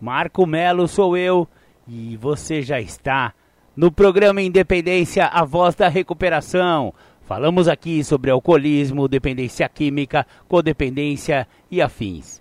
[0.00, 1.48] Marco Melo sou eu
[1.86, 3.34] e você já está
[3.76, 6.94] no programa Independência, a voz da recuperação.
[7.22, 12.40] Falamos aqui sobre alcoolismo, dependência química, codependência e afins.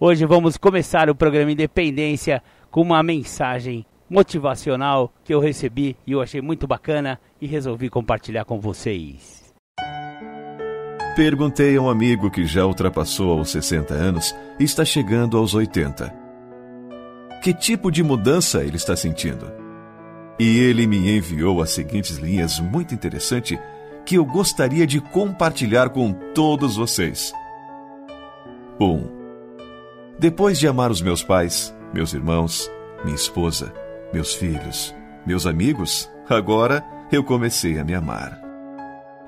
[0.00, 2.42] Hoje vamos começar o programa Independência
[2.72, 8.44] com uma mensagem motivacional que eu recebi e eu achei muito bacana e resolvi compartilhar
[8.44, 9.54] com vocês.
[11.14, 16.25] Perguntei a um amigo que já ultrapassou aos 60 anos e está chegando aos 80
[17.42, 19.50] que tipo de mudança ele está sentindo.
[20.38, 23.58] E ele me enviou as seguintes linhas muito interessantes
[24.04, 27.32] que eu gostaria de compartilhar com todos vocês.
[28.78, 28.84] 1.
[28.84, 29.08] Um,
[30.18, 32.70] depois de amar os meus pais, meus irmãos,
[33.04, 33.72] minha esposa,
[34.12, 34.94] meus filhos,
[35.26, 38.40] meus amigos, agora eu comecei a me amar.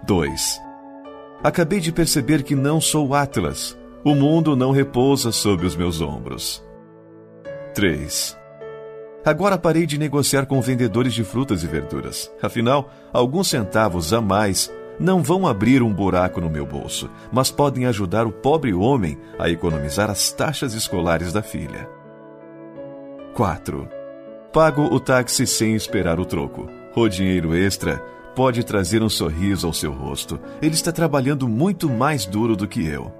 [0.05, 0.61] 2.
[1.43, 3.77] Acabei de perceber que não sou Atlas.
[4.05, 6.65] O mundo não repousa sobre os meus ombros.
[7.79, 8.37] 3.
[9.25, 12.29] Agora parei de negociar com vendedores de frutas e verduras.
[12.43, 17.87] Afinal, alguns centavos a mais não vão abrir um buraco no meu bolso, mas podem
[17.87, 21.89] ajudar o pobre homem a economizar as taxas escolares da filha.
[23.35, 23.89] 4.
[24.53, 26.69] Pago o táxi sem esperar o troco.
[26.97, 27.99] O dinheiro extra
[28.35, 30.41] pode trazer um sorriso ao seu rosto.
[30.61, 33.15] Ele está trabalhando muito mais duro do que eu.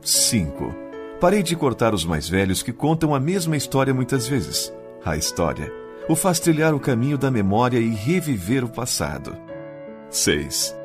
[0.00, 0.85] 5.
[1.20, 4.72] Parei de cortar os mais velhos que contam a mesma história muitas vezes.
[5.04, 5.72] A história
[6.08, 9.36] o faz trilhar o caminho da memória e reviver o passado.
[10.10, 10.76] 6.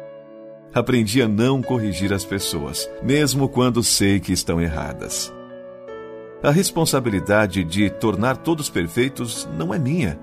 [0.73, 5.31] Aprendi a não corrigir as pessoas, mesmo quando sei que estão erradas.
[6.41, 10.19] A responsabilidade de tornar todos perfeitos não é minha.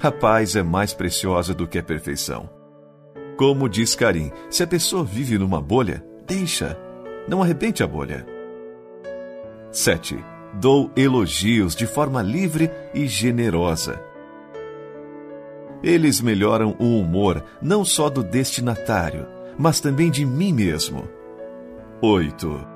[0.00, 2.48] A paz é mais preciosa do que a perfeição.
[3.36, 6.78] Como diz Karim, se a pessoa vive numa bolha, deixa.
[7.28, 8.39] Não arrebente a bolha.
[9.72, 10.24] 7.
[10.54, 14.02] Dou elogios de forma livre e generosa.
[15.82, 19.26] Eles melhoram o humor não só do destinatário,
[19.56, 21.08] mas também de mim mesmo.
[22.02, 22.66] 8.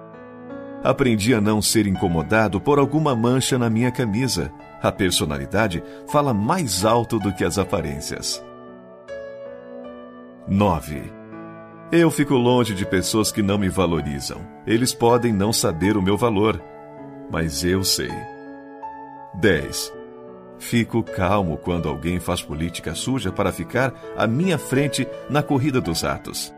[0.85, 4.53] Aprendi a não ser incomodado por alguma mancha na minha camisa.
[4.81, 8.45] A personalidade fala mais alto do que as aparências.
[10.47, 11.13] 9.
[11.91, 14.41] Eu fico longe de pessoas que não me valorizam.
[14.67, 16.63] Eles podem não saber o meu valor
[17.31, 18.13] mas eu sei.
[19.35, 19.93] 10.
[20.59, 26.03] Fico calmo quando alguém faz política suja para ficar à minha frente na corrida dos
[26.03, 26.55] ratos.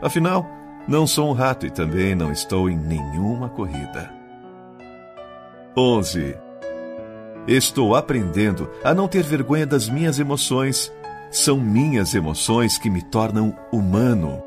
[0.00, 0.48] Afinal,
[0.86, 4.10] não sou um rato e também não estou em nenhuma corrida.
[5.76, 6.36] 11.
[7.46, 10.92] Estou aprendendo a não ter vergonha das minhas emoções.
[11.30, 14.42] São minhas emoções que me tornam humano.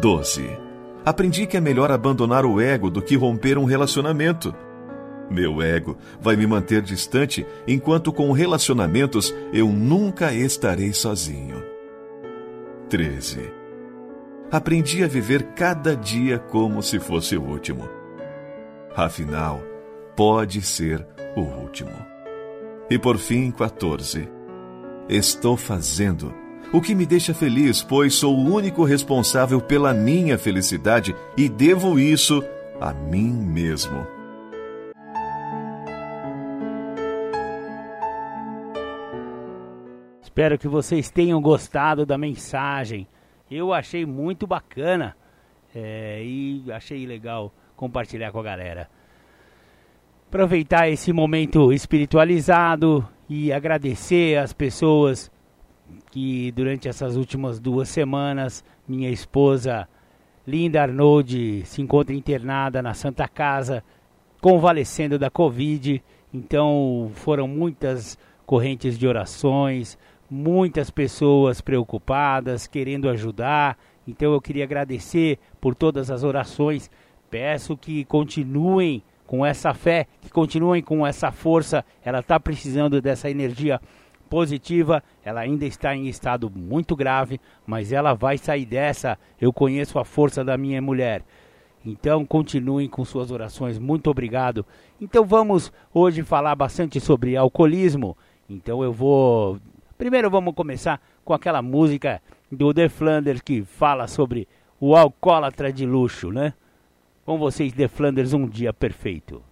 [0.00, 0.71] 12.
[1.04, 4.54] Aprendi que é melhor abandonar o ego do que romper um relacionamento.
[5.30, 11.62] Meu ego vai me manter distante, enquanto com relacionamentos eu nunca estarei sozinho.
[12.88, 13.52] 13.
[14.50, 17.88] Aprendi a viver cada dia como se fosse o último.
[18.94, 19.62] Afinal,
[20.14, 21.90] pode ser o último.
[22.90, 24.28] E por fim, 14.
[25.08, 26.41] Estou fazendo
[26.72, 31.98] o que me deixa feliz, pois sou o único responsável pela minha felicidade e devo
[31.98, 32.42] isso
[32.80, 34.06] a mim mesmo.
[40.22, 43.06] Espero que vocês tenham gostado da mensagem.
[43.50, 45.14] Eu achei muito bacana
[45.74, 48.88] é, e achei legal compartilhar com a galera.
[50.26, 55.30] Aproveitar esse momento espiritualizado e agradecer as pessoas
[56.12, 59.88] que durante essas últimas duas semanas minha esposa
[60.46, 63.82] Linda Arnoldi se encontra internada na Santa Casa,
[64.40, 66.02] convalescendo da Covid.
[66.34, 69.96] Então foram muitas correntes de orações,
[70.28, 73.78] muitas pessoas preocupadas, querendo ajudar.
[74.06, 76.90] Então eu queria agradecer por todas as orações.
[77.30, 81.84] Peço que continuem com essa fé, que continuem com essa força.
[82.04, 83.80] Ela está precisando dessa energia
[84.32, 89.18] positiva, ela ainda está em estado muito grave, mas ela vai sair dessa.
[89.38, 91.22] Eu conheço a força da minha mulher.
[91.84, 93.78] Então continuem com suas orações.
[93.78, 94.64] Muito obrigado.
[94.98, 98.16] Então vamos hoje falar bastante sobre alcoolismo.
[98.48, 99.58] Então eu vou.
[99.98, 104.48] Primeiro vamos começar com aquela música do The Flanders que fala sobre
[104.80, 106.54] o alcoólatra de luxo, né?
[107.26, 109.42] Com vocês, The Flanders, um dia perfeito.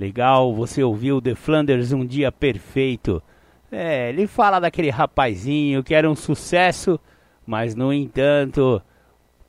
[0.00, 3.22] Legal, você ouviu The Flanders, um dia perfeito.
[3.70, 7.00] É, ele fala daquele rapazinho que era um sucesso,
[7.44, 8.80] mas no entanto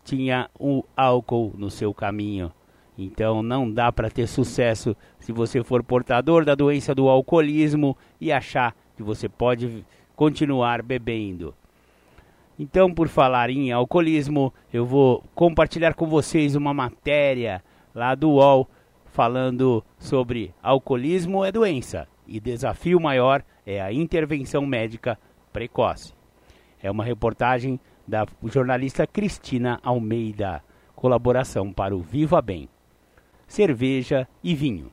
[0.03, 2.51] tinha o álcool no seu caminho.
[2.97, 8.31] Então não dá para ter sucesso se você for portador da doença do alcoolismo e
[8.31, 9.85] achar que você pode
[10.15, 11.53] continuar bebendo.
[12.59, 18.67] Então, por falar em alcoolismo, eu vou compartilhar com vocês uma matéria lá do UOL
[19.05, 25.17] falando sobre alcoolismo é doença e desafio maior é a intervenção médica
[25.51, 26.13] precoce.
[26.81, 30.63] É uma reportagem da jornalista Cristina Almeida,
[30.95, 32.69] colaboração para o Viva Bem.
[33.47, 34.91] Cerveja e vinho.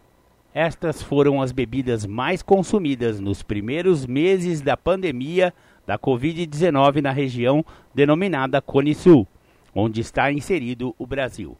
[0.52, 5.52] Estas foram as bebidas mais consumidas nos primeiros meses da pandemia
[5.86, 9.26] da Covid-19 na região denominada Cone Sul,
[9.74, 11.58] onde está inserido o Brasil.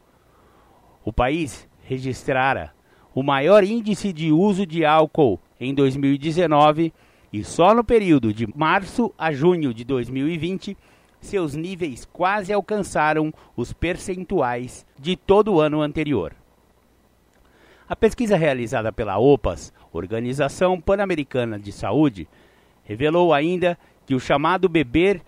[1.05, 2.73] O país registrara
[3.15, 6.93] o maior índice de uso de álcool em 2019
[7.33, 10.77] e só no período de março a junho de 2020
[11.21, 16.35] seus níveis quase alcançaram os percentuais de todo o ano anterior.
[17.89, 22.29] A pesquisa realizada pela OPAS, Organização Pan-Americana de Saúde,
[22.85, 25.23] revelou ainda que o chamado beber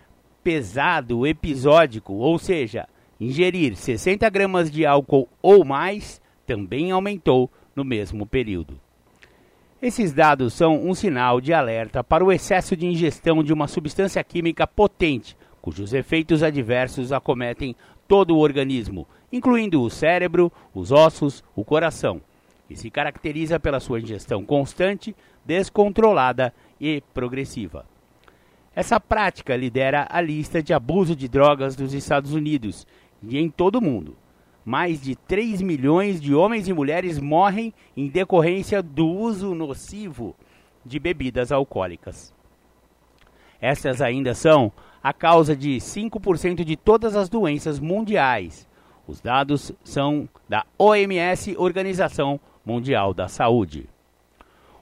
[0.44, 2.88] pesado episódico, ou seja,
[3.18, 8.85] ingerir 60 gramas de álcool ou mais, também aumentou no mesmo período.
[9.86, 14.24] Esses dados são um sinal de alerta para o excesso de ingestão de uma substância
[14.24, 17.76] química potente, cujos efeitos adversos acometem
[18.08, 22.20] todo o organismo, incluindo o cérebro, os ossos, o coração,
[22.68, 27.86] e se caracteriza pela sua ingestão constante, descontrolada e progressiva.
[28.74, 32.84] Essa prática lidera a lista de abuso de drogas dos Estados Unidos
[33.22, 34.16] e em todo o mundo.
[34.66, 40.34] Mais de 3 milhões de homens e mulheres morrem em decorrência do uso nocivo
[40.84, 42.34] de bebidas alcoólicas.
[43.60, 48.68] Essas ainda são a causa de 5% de todas as doenças mundiais.
[49.06, 53.88] Os dados são da OMS, Organização Mundial da Saúde.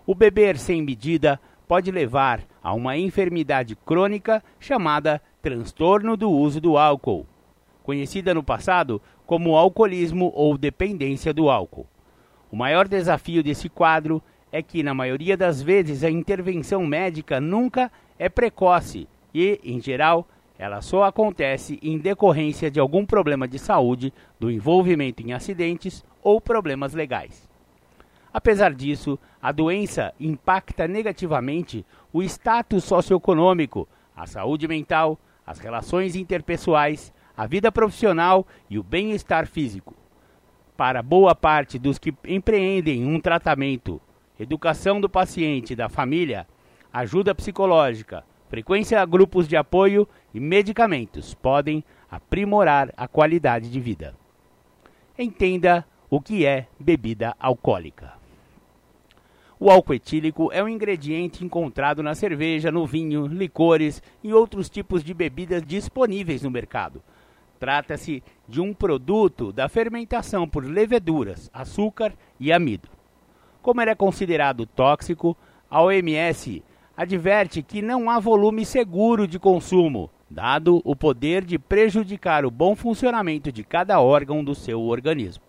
[0.06, 1.38] O beber sem medida
[1.68, 7.26] pode levar a uma enfermidade crônica chamada transtorno do uso do álcool,
[7.82, 11.86] conhecida no passado como alcoolismo ou dependência do álcool.
[12.50, 14.22] O maior desafio desse quadro
[14.52, 20.28] é que, na maioria das vezes, a intervenção médica nunca é precoce e, em geral,
[20.56, 26.40] ela só acontece em decorrência de algum problema de saúde, do envolvimento em acidentes ou
[26.40, 27.48] problemas legais.
[28.32, 37.12] Apesar disso, a doença impacta negativamente o status socioeconômico, a saúde mental, as relações interpessoais,
[37.36, 39.94] a vida profissional e o bem-estar físico.
[40.76, 44.00] Para boa parte dos que empreendem um tratamento,
[44.38, 46.46] educação do paciente e da família,
[46.92, 54.14] ajuda psicológica, frequência a grupos de apoio e medicamentos podem aprimorar a qualidade de vida.
[55.18, 58.12] Entenda o que é bebida alcoólica.
[59.58, 65.02] O álcool etílico é um ingrediente encontrado na cerveja, no vinho, licores e outros tipos
[65.02, 67.02] de bebidas disponíveis no mercado.
[67.64, 72.90] Trata-se de um produto da fermentação por leveduras, açúcar e amido.
[73.62, 75.34] Como ele é considerado tóxico,
[75.70, 76.62] a OMS
[76.94, 82.76] adverte que não há volume seguro de consumo, dado o poder de prejudicar o bom
[82.76, 85.42] funcionamento de cada órgão do seu organismo.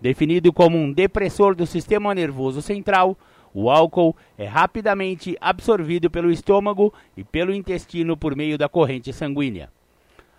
[0.00, 3.16] Definido como um depressor do sistema nervoso central,
[3.54, 9.70] o álcool é rapidamente absorvido pelo estômago e pelo intestino por meio da corrente sanguínea.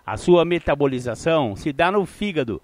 [0.07, 2.61] A sua metabolização se dá no fígado,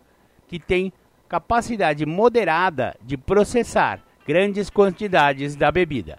[0.47, 0.93] que tem
[1.27, 6.17] capacidade moderada de processar grandes quantidades da bebida.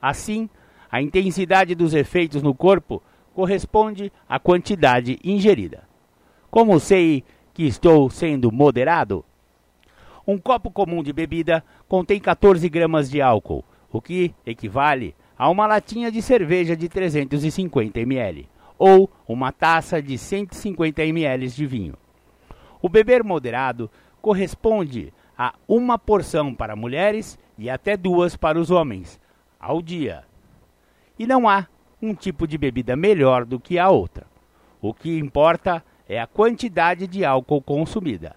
[0.00, 0.48] Assim,
[0.90, 3.02] a intensidade dos efeitos no corpo
[3.34, 5.86] corresponde à quantidade ingerida.
[6.50, 9.22] Como sei que estou sendo moderado?
[10.26, 13.62] Um copo comum de bebida contém 14 gramas de álcool,
[13.92, 18.48] o que equivale a uma latinha de cerveja de 350 ml
[18.84, 21.94] ou uma taça de 150 ml de vinho.
[22.80, 23.88] O beber moderado
[24.20, 29.20] corresponde a uma porção para mulheres e até duas para os homens
[29.60, 30.24] ao dia.
[31.16, 31.68] E não há
[32.02, 34.26] um tipo de bebida melhor do que a outra.
[34.80, 38.34] O que importa é a quantidade de álcool consumida.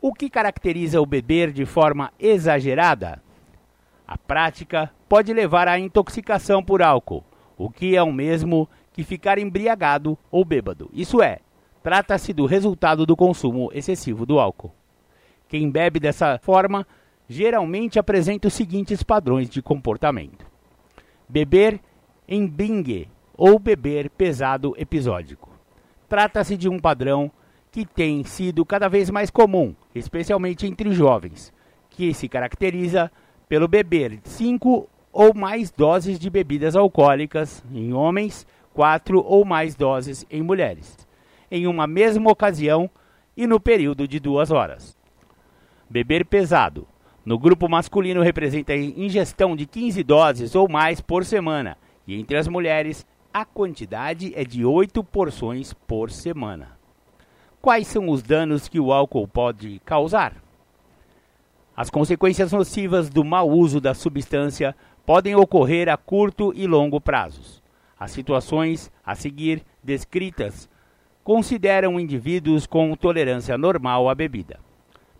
[0.00, 3.20] O que caracteriza o beber de forma exagerada?
[4.06, 7.24] A prática pode levar à intoxicação por álcool,
[7.58, 10.90] o que é o mesmo que ficar embriagado ou bêbado.
[10.92, 11.38] Isso é,
[11.82, 14.72] trata-se do resultado do consumo excessivo do álcool.
[15.48, 16.86] Quem bebe dessa forma
[17.28, 20.46] geralmente apresenta os seguintes padrões de comportamento:
[21.28, 21.80] beber
[22.28, 25.50] em bingue ou beber pesado episódico.
[26.08, 27.30] Trata-se de um padrão
[27.70, 31.52] que tem sido cada vez mais comum, especialmente entre jovens,
[31.88, 33.10] que se caracteriza
[33.48, 40.26] pelo beber 5 ou mais doses de bebidas alcoólicas em homens, 4 ou mais doses
[40.30, 40.96] em mulheres,
[41.50, 42.88] em uma mesma ocasião
[43.36, 44.96] e no período de duas horas.
[45.88, 46.86] Beber pesado.
[47.24, 51.76] No grupo masculino representa a ingestão de 15 doses ou mais por semana,
[52.06, 56.76] e entre as mulheres a quantidade é de 8 porções por semana.
[57.60, 60.34] Quais são os danos que o álcool pode causar?
[61.76, 64.76] As consequências nocivas do mau uso da substância
[65.06, 67.61] podem ocorrer a curto e longo prazos.
[68.02, 70.68] As situações a seguir descritas
[71.22, 74.58] consideram indivíduos com tolerância normal à bebida.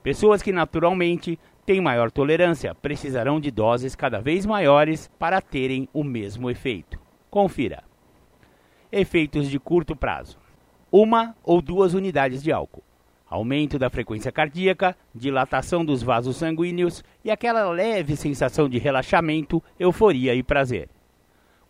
[0.02, 6.02] Pessoas que naturalmente têm maior tolerância precisarão de doses cada vez maiores para terem o
[6.02, 6.98] mesmo efeito.
[7.30, 7.84] Confira.
[8.90, 10.36] Efeitos de curto prazo:
[10.90, 12.82] uma ou duas unidades de álcool,
[13.30, 20.34] aumento da frequência cardíaca, dilatação dos vasos sanguíneos e aquela leve sensação de relaxamento, euforia
[20.34, 20.88] e prazer.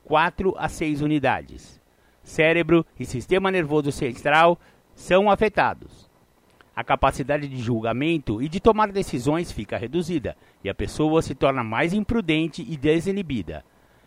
[0.04, 1.80] 4 a 6 unidades.
[2.22, 4.58] Cérebro e sistema nervoso central
[4.94, 6.10] são afetados.
[6.74, 11.62] A capacidade de julgamento e de tomar decisões fica reduzida e a pessoa se torna
[11.62, 13.64] mais imprudente e desinibida.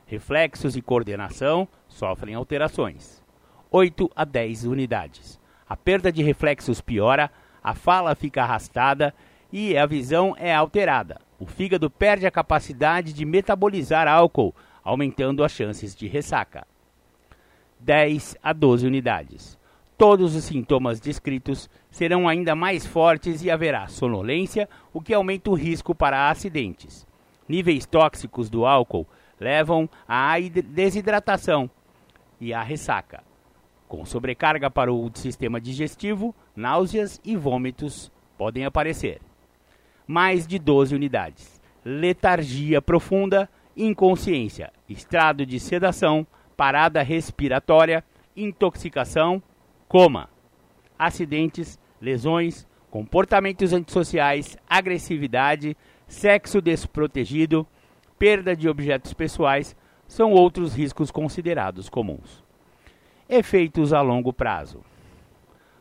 [0.08, 3.24] Reflexos e coordenação sofrem alterações.
[3.72, 5.40] 8 a 10 unidades.
[5.68, 7.30] A perda de reflexos piora,
[7.64, 9.14] a fala fica arrastada
[9.52, 11.20] e a visão é alterada.
[11.40, 16.66] O fígado perde a capacidade de metabolizar álcool, aumentando as chances de ressaca.
[17.80, 19.58] 10 a 12 unidades.
[19.98, 25.56] Todos os sintomas descritos serão ainda mais fortes e haverá sonolência, o que aumenta o
[25.56, 27.08] risco para acidentes.
[27.50, 29.08] Níveis tóxicos do álcool
[29.40, 31.70] levam à desidratação
[32.40, 33.24] e à ressaca,
[33.88, 39.22] com sobrecarga para o sistema digestivo, náuseas e vômitos podem aparecer.
[40.08, 41.62] Mais de 12 unidades.
[41.84, 48.04] Letargia profunda, inconsciência, estado de sedação, parada respiratória,
[48.36, 49.42] intoxicação,
[49.88, 50.30] coma,
[50.98, 55.76] acidentes, lesões, comportamentos antissociais, agressividade,
[56.08, 57.68] sexo desprotegido,
[58.18, 59.76] perda de objetos pessoais
[60.08, 62.44] são outros riscos considerados comuns.
[63.28, 64.82] Efeitos a longo prazo: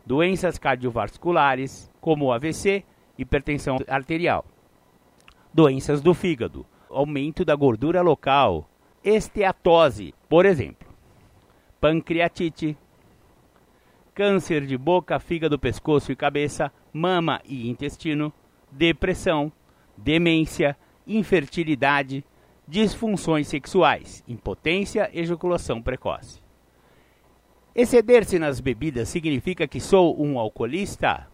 [0.04, 2.84] doenças cardiovasculares, como AVC,
[3.18, 4.44] hipertensão arterial,
[5.52, 8.68] doenças do fígado, aumento da gordura local,
[9.02, 10.88] esteatose, por exemplo,
[11.80, 12.76] pancreatite,
[14.14, 18.32] câncer de boca, fígado, pescoço e cabeça, mama e intestino,
[18.70, 19.52] depressão,
[19.96, 22.24] demência, infertilidade,
[22.66, 26.42] disfunções sexuais, impotência, ejaculação precoce.
[27.74, 31.26] Exceder-se nas bebidas significa que sou um alcoolista?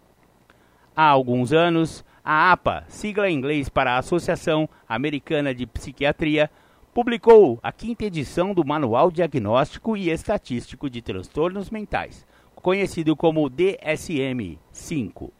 [0.96, 6.50] Há alguns anos, a APA, sigla em inglês para a Associação Americana de Psiquiatria,
[6.92, 15.30] publicou a quinta edição do Manual Diagnóstico e Estatístico de Transtornos Mentais, conhecido como DSM-5.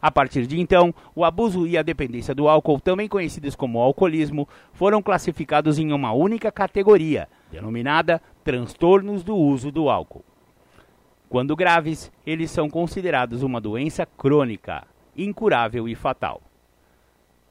[0.00, 4.48] A partir de então, o abuso e a dependência do álcool, também conhecidos como alcoolismo,
[4.72, 10.24] foram classificados em uma única categoria, denominada transtornos do uso do álcool.
[11.28, 14.84] Quando graves, eles são considerados uma doença crônica,
[15.16, 16.40] incurável e fatal.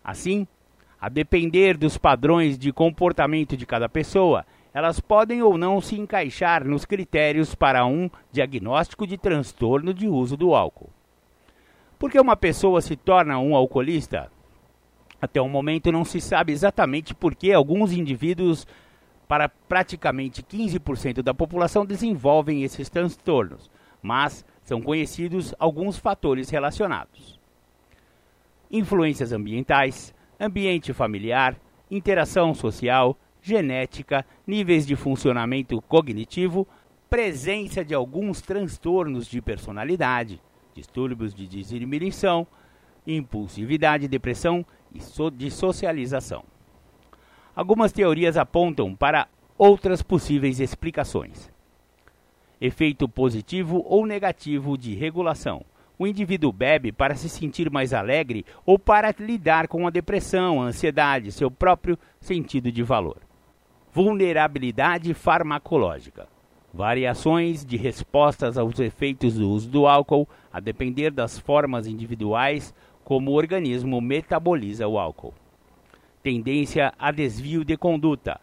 [0.04, 0.48] Assim,
[1.00, 6.64] a depender dos padrões de comportamento de cada pessoa, elas podem ou não se encaixar
[6.64, 10.90] nos critérios para um diagnóstico de transtorno de uso do álcool.
[12.00, 14.32] Por que uma pessoa se torna um alcoolista?
[15.22, 18.66] Até o momento não se sabe exatamente por que alguns indivíduos,
[19.28, 23.70] para praticamente 15% da população, desenvolvem esses transtornos,
[24.02, 27.41] mas são conhecidos alguns fatores relacionados.
[28.72, 31.60] Influências ambientais, ambiente familiar,
[31.90, 36.66] interação social, genética, níveis de funcionamento cognitivo,
[37.10, 40.42] presença de alguns transtornos de personalidade,
[40.74, 42.48] distúrbios de desinibição,
[43.06, 46.44] impulsividade, depressão e so de socialização.
[47.54, 51.52] Algumas teorias apontam para outras possíveis explicações.
[52.62, 55.66] Efeito positivo ou negativo de regulação.
[56.02, 60.66] O indivíduo bebe para se sentir mais alegre ou para lidar com a depressão, a
[60.66, 63.18] ansiedade, seu próprio sentido de valor.
[63.94, 66.28] Vulnerabilidade farmacológica.
[66.74, 73.30] Variações de respostas aos efeitos do uso do álcool, a depender das formas individuais como
[73.30, 75.36] o organismo metaboliza o álcool.
[76.24, 78.42] Tendência a desvio de conduta.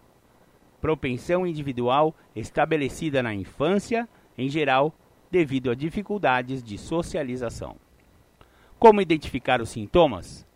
[0.81, 4.95] Propensão individual estabelecida na infância, em geral,
[5.31, 7.77] devido a dificuldades de socialização.
[8.79, 10.47] Como identificar os sintomas?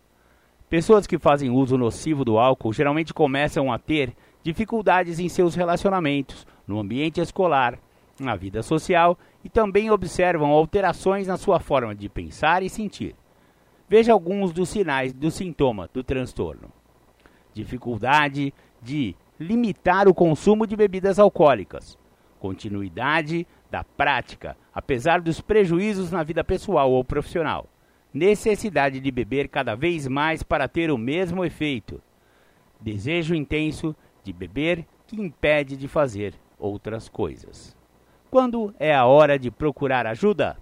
[0.69, 6.47] Pessoas que fazem uso nocivo do álcool geralmente começam a ter dificuldades em seus relacionamentos,
[6.67, 7.77] no ambiente escolar,
[8.19, 13.15] na vida social e também observam alterações na sua forma de pensar e sentir.
[13.89, 16.71] Veja alguns dos sinais do sintoma do transtorno:
[17.53, 21.97] dificuldade de limitar o consumo de bebidas alcoólicas,
[22.39, 27.67] continuidade da prática, apesar dos prejuízos na vida pessoal ou profissional.
[28.13, 31.99] Necessidade de beber cada vez mais para ter o mesmo efeito.
[32.79, 37.75] Desejo intenso de beber que impede de fazer outras coisas.
[38.29, 40.55] Quando é a hora de procurar ajuda?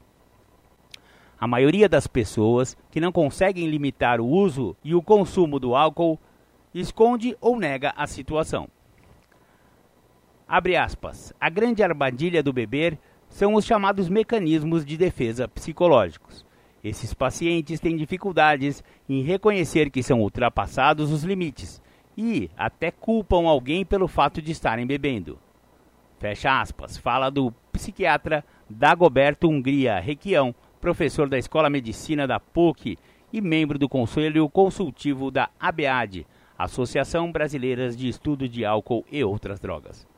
[1.37, 6.17] A maioria das pessoas que não conseguem limitar o uso e o consumo do álcool
[6.73, 8.69] esconde ou nega a situação.
[10.51, 11.33] Abre aspas.
[11.39, 16.45] A grande armadilha do beber são os chamados mecanismos de defesa psicológicos.
[16.83, 21.81] Esses pacientes têm dificuldades em reconhecer que são ultrapassados os limites
[22.17, 25.39] e até culpam alguém pelo fato de estarem bebendo.
[26.19, 26.97] Fecha aspas.
[26.97, 32.97] Fala do psiquiatra Dagoberto Hungria Requião, professor da Escola Medicina da PUC
[33.31, 36.27] e membro do Conselho Consultivo da ABAD,
[36.57, 40.10] Associação Brasileira de Estudo de Álcool e Outras Drogas.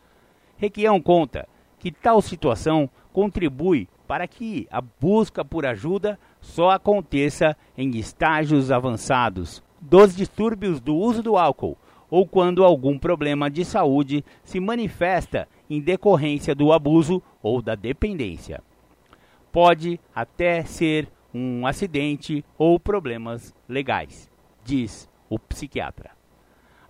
[0.58, 1.48] Requião conta
[1.80, 9.64] que tal situação contribui para que a busca por ajuda só aconteça em estágios avançados
[9.82, 11.78] dos distúrbios do uso do álcool
[12.10, 18.62] ou quando algum problema de saúde se manifesta em decorrência do abuso ou da dependência.
[19.52, 24.30] Pode até ser um acidente ou problemas legais,
[24.64, 26.12] diz o psiquiatra.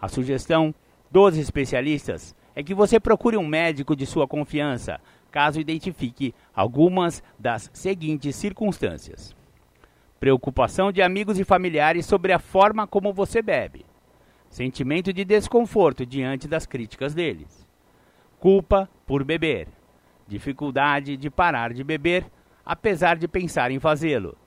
[0.02, 0.76] A sugestão
[1.10, 4.99] dos especialistas é que você procure um médico de sua confiança,
[5.31, 9.35] caso identifique algumas das seguintes circunstâncias:
[10.19, 13.85] preocupação de amigos e familiares sobre a forma como você bebe,
[14.49, 17.67] sentimento de desconforto diante das críticas deles,
[18.39, 19.67] culpa por beber,
[20.27, 22.25] dificuldade de parar de beber,
[22.65, 24.37] apesar de pensar em fazê-lo,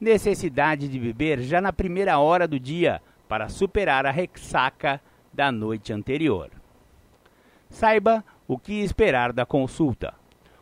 [0.00, 5.00] necessidade de beber já na primeira hora do dia para superar a ressaca
[5.32, 6.59] da noite anterior.
[7.70, 10.12] Saiba o que esperar da consulta.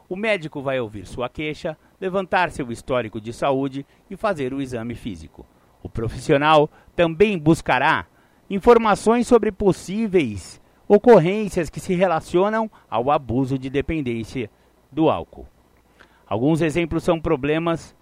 [0.09, 4.95] O médico vai ouvir sua queixa, levantar seu histórico de saúde e fazer o exame
[4.95, 5.45] físico.
[5.83, 8.07] O profissional também buscará
[8.49, 14.51] informações sobre possíveis ocorrências que se relacionam ao abuso de dependência
[14.93, 15.47] do álcool.
[16.27, 17.97] Alguns exemplos são problemas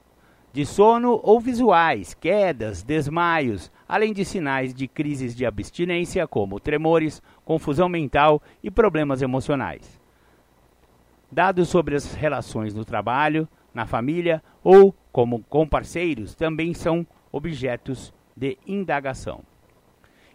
[0.57, 7.21] de sono ou visuais, quedas, desmaios, além de sinais de crises de abstinência, como tremores,
[7.45, 10.01] confusão mental e problemas emocionais.
[11.31, 18.11] Dados sobre as relações no trabalho, na família ou como com parceiros também são objetos
[18.35, 19.43] de indagação.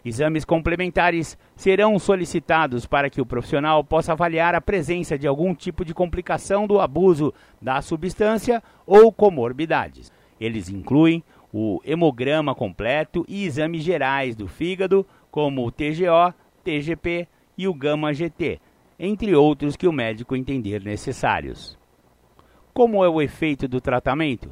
[0.04, 5.86] Exames complementares serão solicitados para que o profissional possa avaliar a presença de algum tipo
[5.86, 10.12] de complicação do abuso da substância ou comorbidades.
[10.40, 16.34] Eles incluem o hemograma completo e exames gerais do fígado, como o TGO,
[16.64, 18.60] TGP e o gama-GT,
[18.98, 21.78] entre outros que o médico entender necessários.
[22.74, 24.52] Como é o efeito do tratamento?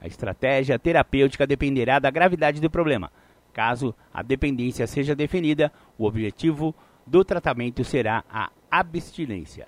[0.00, 3.10] A estratégia terapêutica dependerá da gravidade do problema.
[3.56, 6.74] Caso a dependência seja definida, o objetivo
[7.06, 9.66] do tratamento será a abstinência.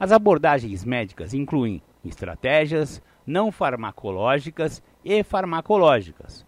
[0.00, 6.46] As abordagens médicas incluem estratégias não farmacológicas e farmacológicas.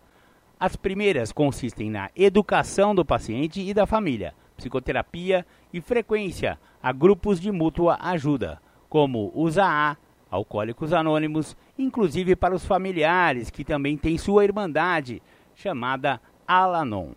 [0.59, 7.39] As primeiras consistem na educação do paciente e da família, psicoterapia e frequência a grupos
[7.39, 9.99] de mútua ajuda, como os AA,
[10.31, 15.23] Alcoólicos Anônimos, inclusive para os familiares que também têm sua irmandade,
[15.55, 17.13] chamada Alanon.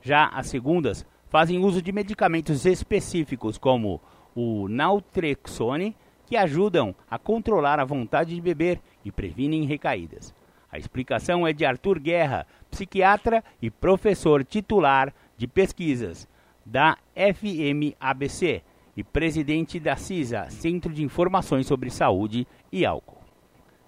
[0.00, 4.00] Já as segundas fazem uso de medicamentos específicos como
[4.34, 10.34] o naltrexone, que ajudam a controlar a vontade de beber e previnem recaídas.
[10.70, 16.26] A explicação é de Arthur Guerra, psiquiatra e professor titular de pesquisas
[16.64, 18.62] da FMABC
[18.96, 23.11] e presidente da CISA, Centro de Informações sobre Saúde e Álcool.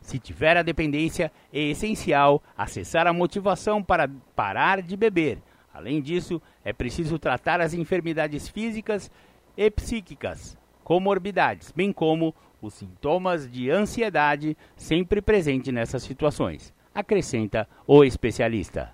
[0.05, 5.39] Se tiver a dependência, é essencial acessar a motivação para parar de beber.
[5.73, 9.11] Além disso, é preciso tratar as enfermidades físicas
[9.57, 18.05] e psíquicas, comorbidades, bem como os sintomas de ansiedade sempre presentes nessas situações, acrescenta o
[18.05, 18.93] especialista.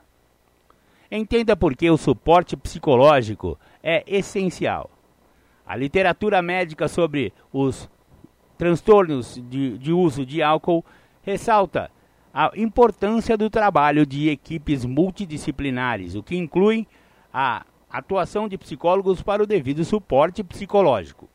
[1.10, 4.88] Entenda por que o suporte psicológico é essencial.
[5.66, 7.90] A literatura médica sobre os
[8.60, 10.84] transtornos de, de uso de álcool
[11.22, 11.90] ressalta
[12.32, 16.86] a importância do trabalho de equipes multidisciplinares, o que inclui
[17.32, 21.28] a atuação de psicólogos para o devido suporte psicológico.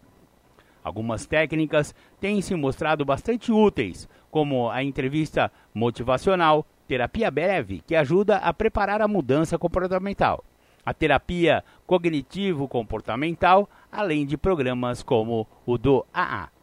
[0.83, 8.37] Algumas técnicas têm se mostrado bastante úteis, como a entrevista motivacional, terapia breve, que ajuda
[8.37, 10.43] a preparar a mudança comportamental,
[10.85, 16.54] a terapia cognitivo-comportamental, além de programas como o do AA.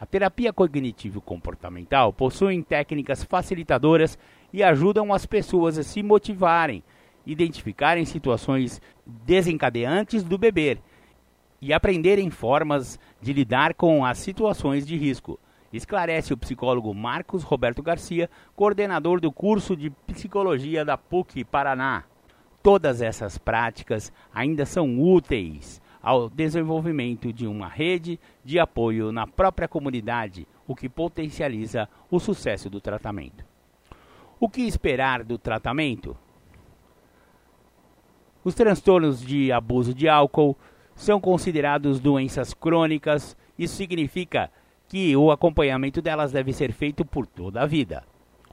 [0.00, 4.16] A terapia cognitivo-comportamental possui técnicas facilitadoras
[4.52, 6.84] e ajudam as pessoas a se motivarem,
[7.26, 10.80] identificarem situações desencadeantes do beber
[11.60, 15.38] e aprenderem formas de lidar com as situações de risco.
[15.72, 22.04] Esclarece o psicólogo Marcos Roberto Garcia, coordenador do curso de psicologia da PUC Paraná.
[22.62, 29.68] Todas essas práticas ainda são úteis ao desenvolvimento de uma rede de apoio na própria
[29.68, 33.44] comunidade, o que potencializa o sucesso do tratamento.
[34.40, 36.16] O que esperar do tratamento?
[38.44, 40.56] Os transtornos de abuso de álcool
[40.94, 43.36] são considerados doenças crônicas.
[43.58, 44.50] Isso significa
[44.88, 48.04] que o acompanhamento delas deve ser feito por toda a vida.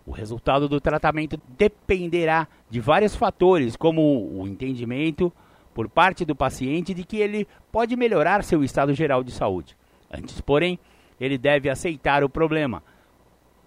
[0.06, 4.02] O resultado do tratamento dependerá de vários fatores, como
[4.40, 5.32] o entendimento
[5.76, 9.76] por parte do paciente de que ele pode melhorar seu estado geral de saúde.
[10.10, 10.80] Antes, porém,
[11.20, 12.82] ele deve aceitar o problema,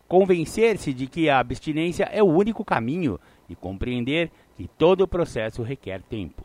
[0.08, 5.62] convencer-se de que a abstinência é o único caminho e compreender que todo o processo
[5.62, 6.42] requer tempo.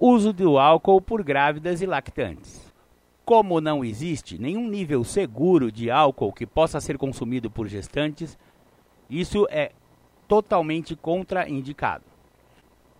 [0.00, 2.72] Uso do álcool por grávidas e lactantes.
[3.22, 8.38] Como não existe nenhum nível seguro de álcool que possa ser consumido por gestantes,
[9.10, 9.72] isso é
[10.26, 12.15] totalmente contraindicado.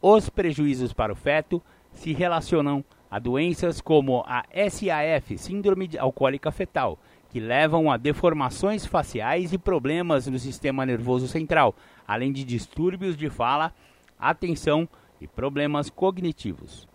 [0.09, 6.97] Os prejuízos para o feto se relacionam a doenças como a SAF, Síndrome Alcoólica Fetal,
[7.29, 11.75] que levam a deformações faciais e problemas no sistema nervoso central,
[12.07, 13.75] além de distúrbios de fala,
[14.16, 14.88] atenção
[15.21, 16.87] e problemas cognitivos.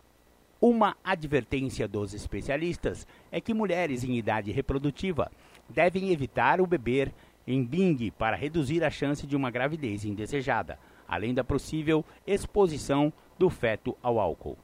[0.62, 5.30] Uma advertência dos especialistas é que mulheres em idade reprodutiva
[5.70, 7.12] devem evitar o beber
[7.46, 10.80] em Bing para reduzir a chance de uma gravidez indesejada,
[11.12, 14.58] além da possível exposição do feto ao álcool.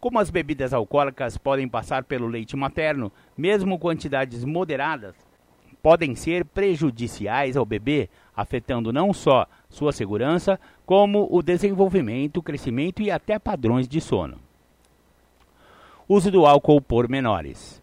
[0.00, 5.14] Como as bebidas alcoólicas podem passar pelo leite materno, mesmo quantidades moderadas,
[5.80, 13.10] podem ser prejudiciais ao bebê, afetando não só sua segurança, como o desenvolvimento, crescimento e
[13.10, 14.40] até padrões de sono.
[16.08, 17.77] Uso do álcool por menores.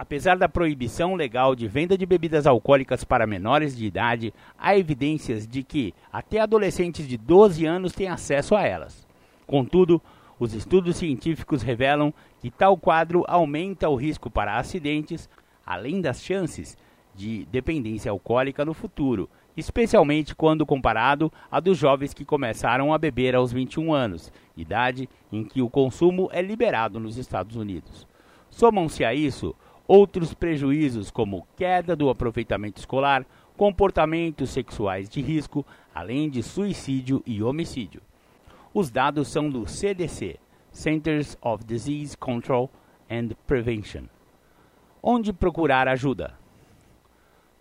[0.00, 5.46] Apesar da proibição legal de venda de bebidas alcoólicas para menores de idade, há evidências
[5.46, 9.06] de que até adolescentes de 12 anos têm acesso a elas.
[9.46, 10.00] Contudo,
[10.38, 15.28] os estudos científicos revelam que tal quadro aumenta o risco para acidentes,
[15.66, 16.78] além das chances
[17.14, 23.34] de dependência alcoólica no futuro, especialmente quando comparado a dos jovens que começaram a beber
[23.34, 28.08] aos 21 anos, idade em que o consumo é liberado nos Estados Unidos.
[28.48, 29.54] Somam-se a isso
[29.90, 33.26] outros prejuízos como queda do aproveitamento escolar,
[33.56, 38.00] comportamentos sexuais de risco, além de suicídio e homicídio.
[38.72, 40.38] Os dados são do CDC,
[40.70, 42.70] Centers of Disease Control
[43.10, 44.04] and Prevention.
[45.02, 46.38] Onde procurar ajuda?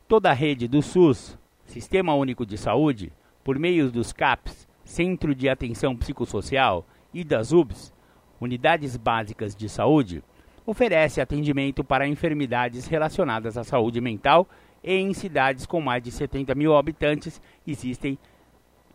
[0.08, 3.12] Toda a rede do SUS, Sistema Único de Saúde,
[3.44, 7.92] por meio dos CAPs, Centro de Atenção Psicossocial, e das UBS,
[8.40, 10.24] Unidades Básicas de Saúde,
[10.70, 14.48] oferece atendimento para enfermidades relacionadas à saúde mental
[14.84, 18.20] e em cidades com mais de 70 mil habitantes existem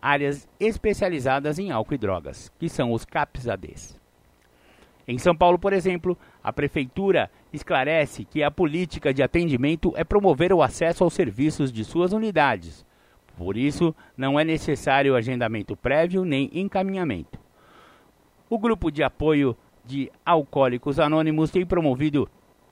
[0.01, 3.99] áreas especializadas em álcool e drogas, que são os CAPS-ADs.
[5.05, 10.53] Em São Paulo, por exemplo, a Prefeitura esclarece que a política de atendimento é promover
[10.53, 12.85] o acesso aos serviços de suas unidades.
[13.37, 17.37] Por isso, não é necessário agendamento prévio nem encaminhamento.
[18.49, 22.29] O grupo de apoio de Alcoólicos Anônimos tem promovido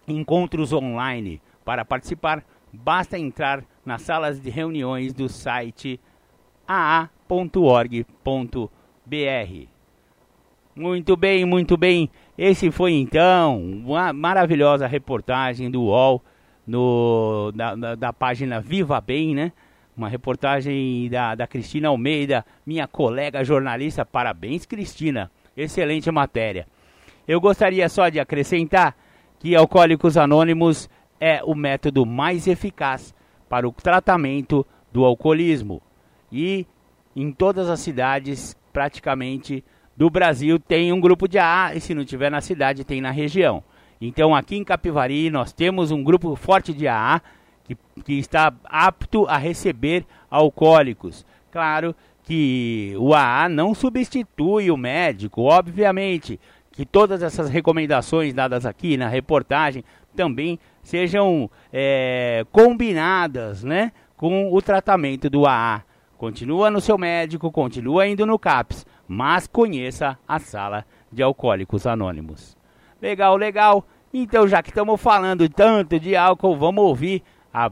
[0.08, 1.42] encontros online.
[1.64, 6.00] Para participar, basta entrar nas salas de reuniões do site
[6.68, 8.04] aa.org.br.
[10.76, 12.10] Muito bem, muito bem.
[12.38, 16.22] Esse foi então uma maravilhosa reportagem do UOL
[16.66, 19.52] no, na, na, da página Viva Bem, né?
[19.96, 24.04] Uma reportagem da, da Cristina Almeida, minha colega jornalista.
[24.04, 25.30] Parabéns, Cristina.
[25.56, 26.66] Excelente matéria.
[27.28, 28.96] Eu gostaria só de acrescentar
[29.40, 33.14] que Alcoólicos Anônimos é o método mais eficaz
[33.48, 35.82] para o tratamento do alcoolismo.
[36.32, 36.66] E
[37.16, 39.64] em todas as cidades, praticamente,
[39.96, 43.12] do Brasil tem um grupo de AA, e se não tiver na cidade, tem na
[43.12, 43.64] região.
[44.02, 47.22] Então, aqui em Capivari, nós temos um grupo forte de AA
[47.64, 51.26] que, que está apto a receber alcoólicos.
[51.52, 56.40] Claro que o AA não substitui o médico, obviamente,
[56.74, 59.84] que todas essas recomendações dadas aqui na reportagem
[60.16, 65.84] também sejam é, combinadas né, com o tratamento do AA.
[66.18, 72.58] Continua no seu médico, continua indo no CAPS, mas conheça a sala de alcoólicos anônimos.
[73.02, 73.86] Legal, legal.
[74.12, 77.22] Então, já que estamos falando tanto de álcool, vamos ouvir
[77.54, 77.70] a,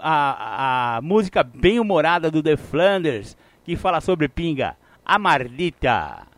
[0.00, 6.33] a, a música bem humorada do The Flanders, que fala sobre pinga, a Mardita.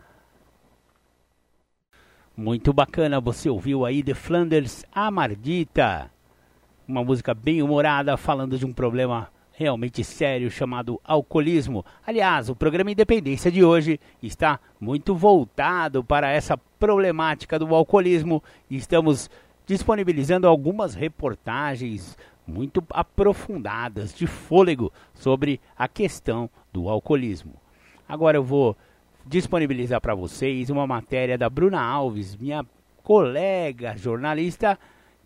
[2.38, 6.10] Muito bacana, você ouviu aí The Flanders, a Mardita.
[6.86, 11.82] Uma música bem humorada, falando de um problema realmente sério chamado alcoolismo.
[12.06, 18.44] Aliás, o programa Independência de hoje está muito voltado para essa problemática do alcoolismo.
[18.70, 19.30] Estamos
[19.64, 27.54] disponibilizando algumas reportagens muito aprofundadas, de fôlego, sobre a questão do alcoolismo.
[28.06, 28.76] Agora eu vou
[29.26, 32.64] disponibilizar para vocês uma matéria da Bruna Alves, minha
[33.02, 34.78] colega jornalista,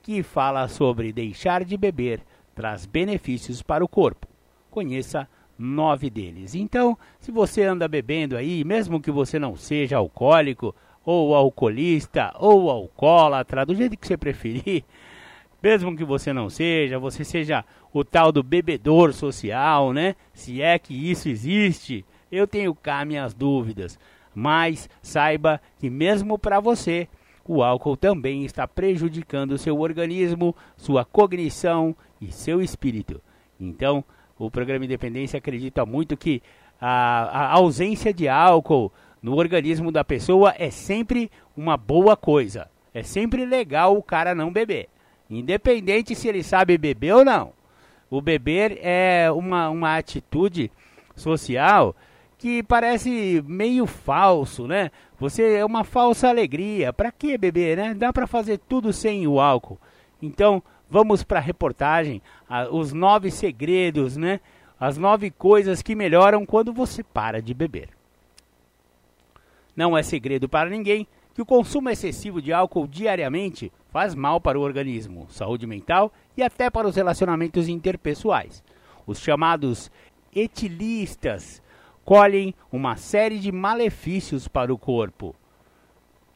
[0.03, 2.21] que fala sobre deixar de beber
[2.61, 4.27] traz benefícios para o corpo.
[4.71, 5.27] Conheça
[5.59, 6.55] nove deles.
[6.55, 12.71] Então, se você anda bebendo aí, mesmo que você não seja alcoólico, ou alcoolista, ou
[12.71, 14.85] alcoólatra, do jeito que você preferir,
[15.63, 20.15] mesmo que você não seja, você seja o tal do bebedor social, né?
[20.33, 23.99] Se é que isso existe, eu tenho cá minhas dúvidas.
[24.35, 27.09] Mas saiba que mesmo para você,
[27.47, 33.21] o álcool também está prejudicando seu organismo, sua cognição e seu espírito.
[33.59, 34.05] Então,
[34.39, 36.43] o programa Independência acredita muito que
[36.81, 42.71] a, a ausência de álcool no organismo da pessoa é sempre uma boa coisa.
[42.95, 44.89] É sempre legal o cara não beber,
[45.29, 47.53] independente se ele sabe beber ou não.
[48.11, 50.71] O beber é uma, uma atitude
[51.15, 51.95] social
[52.41, 54.91] que parece meio falso, né?
[55.19, 56.91] Você é uma falsa alegria.
[56.91, 57.93] Para que beber, né?
[57.93, 59.79] Dá para fazer tudo sem o álcool.
[60.23, 62.23] Então, vamos para a reportagem,
[62.73, 64.41] os nove segredos, né?
[64.81, 67.91] As nove coisas que melhoram quando você para de beber.
[69.77, 74.59] Não é segredo para ninguém que o consumo excessivo de álcool diariamente faz mal para
[74.59, 78.65] o organismo, saúde mental e até para os relacionamentos interpessoais.
[79.07, 79.91] Os chamados
[80.35, 81.63] etilistas
[82.05, 85.35] colhem uma série de malefícios para o corpo.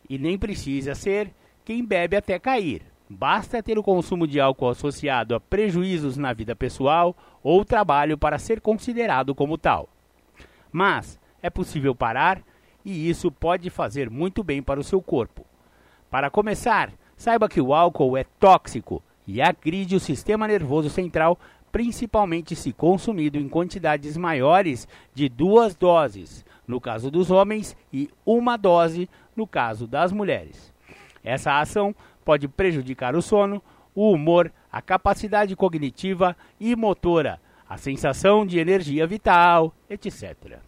[0.09, 1.33] E nem precisa ser
[1.65, 2.83] quem bebe até cair.
[3.09, 8.39] Basta ter o consumo de álcool associado a prejuízos na vida pessoal ou trabalho para
[8.39, 9.89] ser considerado como tal.
[10.73, 12.43] Mas é possível parar
[12.85, 15.45] e isso pode fazer muito bem para o seu corpo.
[16.11, 21.39] Para começar, saiba que o álcool é tóxico e agride o sistema nervoso central
[21.75, 28.57] principalmente se consumido em quantidades maiores de duas doses, no caso dos homens, e uma
[28.57, 30.73] dose, no caso das mulheres.
[31.25, 31.93] Essa ação
[32.25, 33.61] pode prejudicar o sono,
[33.93, 40.61] o humor, a capacidade cognitiva e motora, a sensação de energia vital, etc.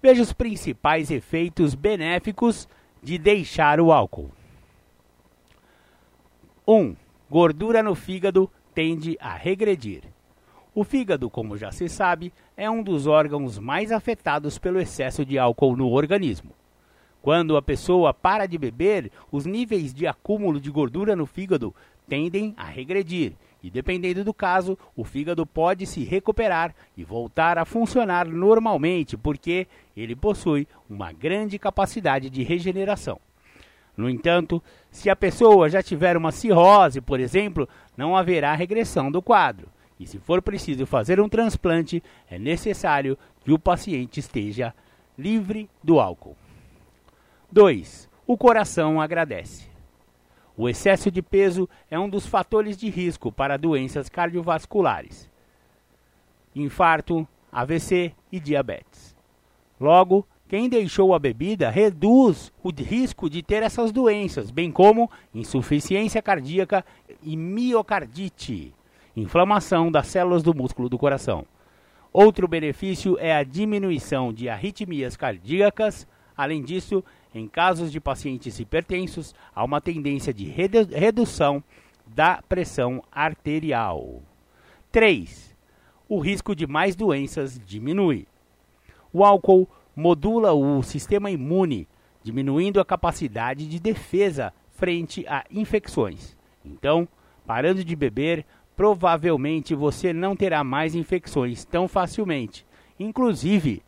[0.00, 2.68] Veja os principais efeitos benéficos
[3.02, 4.30] de deixar o álcool.
[6.64, 6.72] 1.
[6.72, 6.96] Um,
[7.28, 10.04] gordura no fígado tende a regredir.
[10.72, 15.36] O fígado, como já se sabe, é um dos órgãos mais afetados pelo excesso de
[15.36, 16.52] álcool no organismo.
[17.20, 21.74] Quando a pessoa para de beber, os níveis de acúmulo de gordura no fígado
[22.08, 27.64] tendem a regredir, e dependendo do caso, o fígado pode se recuperar e voltar a
[27.64, 33.18] funcionar normalmente, porque ele possui uma grande capacidade de regeneração.
[33.98, 39.20] No entanto, se a pessoa já tiver uma cirrose, por exemplo, não haverá regressão do
[39.20, 39.68] quadro.
[39.98, 44.72] E se for preciso fazer um transplante, é necessário que o paciente esteja
[45.18, 46.36] livre do álcool.
[47.50, 48.08] 2.
[48.24, 49.66] O coração agradece.
[50.56, 55.28] O excesso de peso é um dos fatores de risco para doenças cardiovasculares,
[56.54, 59.16] infarto, AVC e diabetes.
[59.80, 66.22] Logo, quem deixou a bebida reduz o risco de ter essas doenças, bem como insuficiência
[66.22, 66.82] cardíaca
[67.22, 68.72] e miocardite,
[69.14, 71.44] inflamação das células do músculo do coração.
[72.10, 76.08] Outro benefício é a diminuição de arritmias cardíacas.
[76.34, 81.62] Além disso, em casos de pacientes hipertensos, há uma tendência de redu redução
[82.06, 84.22] da pressão arterial.
[84.90, 85.54] 3.
[86.08, 88.26] O risco de mais doenças diminui.
[89.12, 91.88] O álcool modula o sistema imune,
[92.22, 96.36] diminuindo a capacidade de defesa frente a infecções.
[96.64, 97.08] Então,
[97.44, 102.64] parando de beber, provavelmente você não terá mais infecções tão facilmente.
[102.98, 103.82] Inclusive,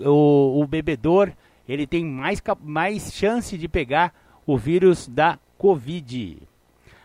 [0.00, 1.30] o, o bebedor
[1.68, 4.14] ele tem mais, mais chance de pegar
[4.46, 6.38] o vírus da Covid.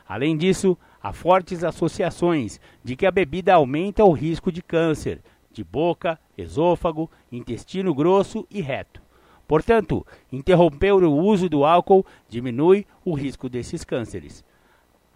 [0.07, 5.19] Além disso, há fortes associações de que a bebida aumenta o risco de câncer
[5.57, 9.01] de boca, esôfago, intestino grosso e reto.
[9.47, 14.45] Portanto, interromper o uso do álcool diminui o risco desses cânceres.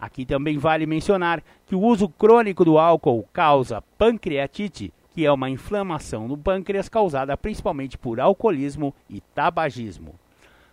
[0.00, 5.48] Aqui também vale mencionar que o uso crônico do álcool causa pancreatite, que é uma
[5.48, 10.14] inflamação no pâncreas causada principalmente por alcoolismo e tabagismo.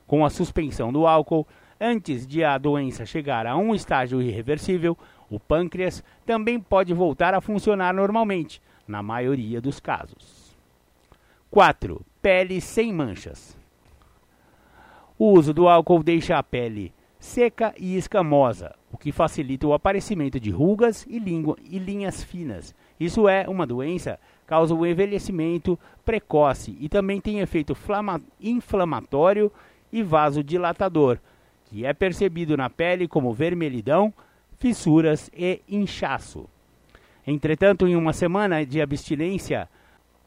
[0.08, 1.46] Com a suspensão do álcool,
[1.80, 4.98] antes de a doença chegar a um estágio irreversível,
[5.30, 10.58] o pâncreas também pode voltar a funcionar normalmente, na maioria dos casos.
[11.52, 12.02] 4.
[12.22, 13.58] Pele sem manchas.
[15.18, 20.40] O uso do álcool deixa a pele seca e escamosa, o que facilita o aparecimento
[20.40, 21.18] de rugas e,
[21.70, 22.74] e linhas finas.
[23.00, 27.78] Isso é uma doença causa o envelhecimento precoce e também tem efeito
[28.40, 29.52] inflamatório
[29.92, 31.20] e vasodilatador,
[31.66, 34.14] que é percebido na pele como vermelhidão,
[34.58, 36.50] fissuras e inchaço.
[37.32, 39.70] Entretanto, em uma semana de abstinência,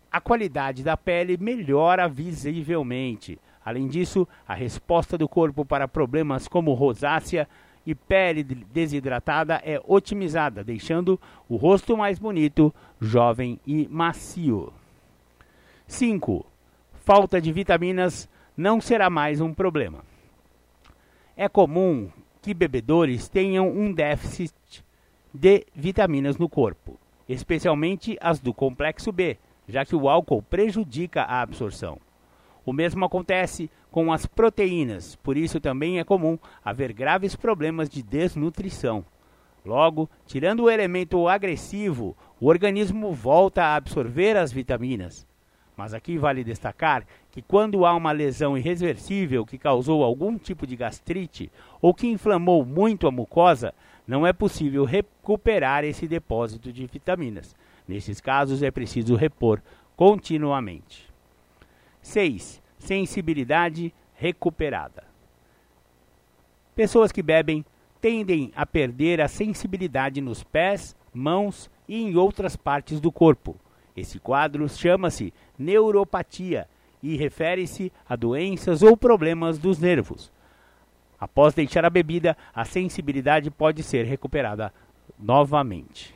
[0.08, 3.40] a qualidade da pele melhora visivelmente.
[3.64, 7.48] Além disso, a resposta do corpo para problemas como rosácea
[7.84, 14.72] e pele desidratada é otimizada, deixando o rosto mais bonito, jovem e macio.
[15.88, 16.46] 5.
[17.04, 20.04] Falta de vitaminas não será mais um problema.
[21.36, 22.08] É comum
[22.40, 24.54] que bebedores tenham um déficit
[25.32, 31.40] de vitaminas no corpo, especialmente as do complexo B, já que o álcool prejudica a
[31.40, 31.98] absorção.
[32.64, 38.02] O mesmo acontece com as proteínas, por isso também é comum haver graves problemas de
[38.02, 39.04] desnutrição.
[39.64, 45.26] Logo, tirando o elemento agressivo, o organismo volta a absorver as vitaminas.
[45.76, 50.76] Mas aqui vale destacar que quando há uma lesão irreversível que causou algum tipo de
[50.76, 53.72] gastrite ou que inflamou muito a mucosa,
[54.06, 57.54] não é possível recuperar esse depósito de vitaminas.
[57.86, 59.60] Nesses casos, é preciso repor
[59.96, 61.08] continuamente.
[62.00, 62.60] 6.
[62.78, 65.04] Sensibilidade recuperada.
[66.74, 67.64] Pessoas que bebem
[68.00, 73.56] tendem a perder a sensibilidade nos pés, mãos e em outras partes do corpo.
[73.96, 76.66] Esse quadro chama-se neuropatia
[77.02, 80.31] e refere-se a doenças ou problemas dos nervos.
[81.22, 84.74] Após deixar a bebida, a sensibilidade pode ser recuperada
[85.16, 86.12] novamente.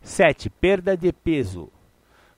[0.00, 0.48] 7.
[0.48, 1.68] Perda de peso.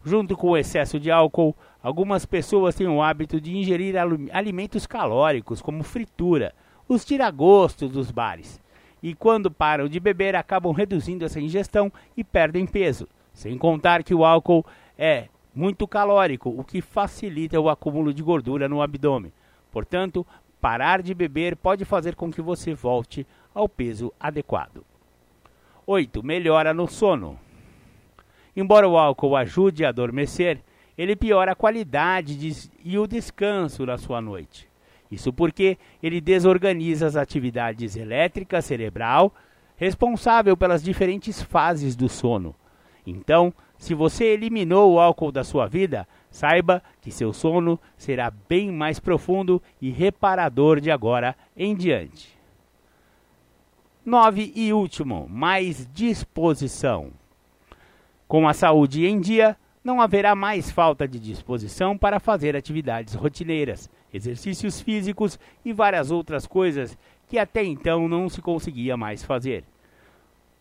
[0.03, 3.97] Junto com o excesso de álcool, algumas pessoas têm o hábito de ingerir
[4.33, 6.55] alimentos calóricos, como fritura,
[6.89, 8.59] os tiragostos dos bares.
[9.03, 13.07] E quando param de beber, acabam reduzindo essa ingestão e perdem peso.
[13.35, 14.65] Sem contar que o álcool
[14.97, 19.31] é muito calórico, o que facilita o acúmulo de gordura no abdômen.
[19.71, 20.27] Portanto,
[20.67, 23.25] parar de beber pode fazer com que você volte
[23.55, 24.83] ao peso adequado.
[25.87, 26.25] 8.
[26.25, 27.39] Melhora no sono.
[28.57, 30.59] Embora o álcool ajude a adormecer,
[30.99, 34.69] ele piora a qualidade de, e o descanso na sua noite.
[35.09, 39.33] Isso porque ele desorganiza as atividades elétricas cerebral
[39.77, 42.57] responsável pelas diferentes fases do sono.
[43.07, 48.71] Então, se você eliminou o álcool da sua vida, saiba que seu sono será bem
[48.71, 52.37] mais profundo e reparador de agora em diante.
[54.05, 57.11] 9 e último, mais disposição.
[58.29, 63.89] Com a saúde em dia, não haverá mais falta de disposição para fazer atividades rotineiras,
[64.13, 69.65] exercícios físicos e várias outras coisas que até então não se conseguia mais fazer.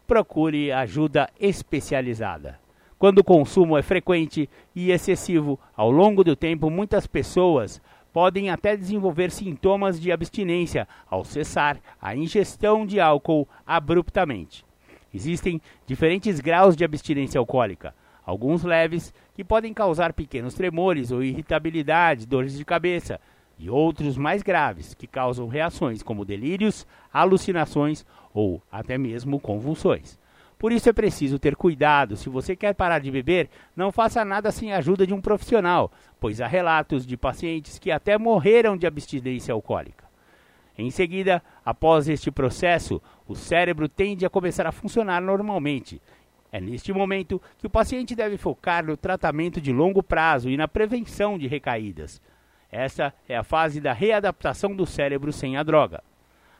[0.07, 2.64] Procure ajuda especializada.
[3.05, 7.79] Quando o consumo é frequente e excessivo ao longo do tempo, muitas pessoas
[8.11, 14.65] podem até desenvolver sintomas de abstinência ao cessar a ingestão de álcool abruptamente.
[15.13, 17.93] Existem diferentes graus de abstinência alcoólica.
[18.25, 23.21] alguns leves, que podem causar pequenos tremores ou irritabilidade, dores de cabeça,
[23.59, 28.03] e outros mais graves, que causam reações como delírios, alucinações
[28.33, 30.17] ou até mesmo convulsões.
[30.57, 32.15] Por isso é preciso ter cuidado.
[32.15, 35.91] Se você quer parar de beber, não faça nada sem a ajuda de um profissional,
[36.19, 40.05] pois há relatos de pacientes que até morreram de abstinência alcoólica.
[40.77, 46.01] Em seguida, após este processo, o cérebro tende a começar a funcionar normalmente.
[46.51, 50.67] É neste momento que o paciente deve focar no tratamento de longo prazo e na
[50.67, 52.21] prevenção de recaídas.
[52.71, 56.03] Essa é a fase da readaptação do cérebro sem a droga.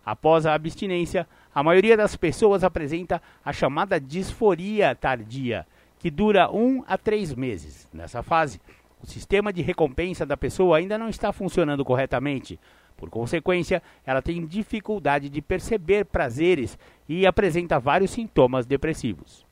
[0.05, 5.65] Após a abstinência, a maioria das pessoas apresenta a chamada disforia tardia,
[5.97, 7.87] que dura um a três meses.
[7.93, 8.59] Nessa fase,
[9.01, 12.59] o sistema de recompensa da pessoa ainda não está funcionando corretamente.
[12.97, 16.77] Por consequência, ela tem dificuldade de perceber prazeres
[17.07, 19.45] e apresenta vários sintomas depressivos.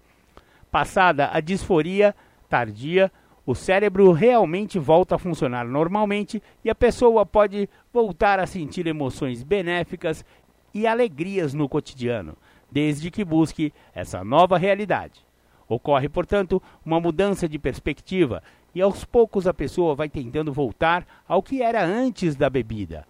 [0.69, 2.13] Passada a disforia
[2.49, 3.09] tardia,
[3.45, 9.43] o cérebro realmente volta a funcionar normalmente e a pessoa pode voltar a sentir emoções
[9.43, 10.25] benéficas
[10.73, 12.35] e alegrias no cotidiano,
[12.71, 15.25] desde que busque essa nova realidade.
[15.67, 18.41] Ocorre, portanto, uma mudança de perspectiva
[18.75, 23.05] e aos poucos a pessoa vai tentando voltar ao que era antes da bebida.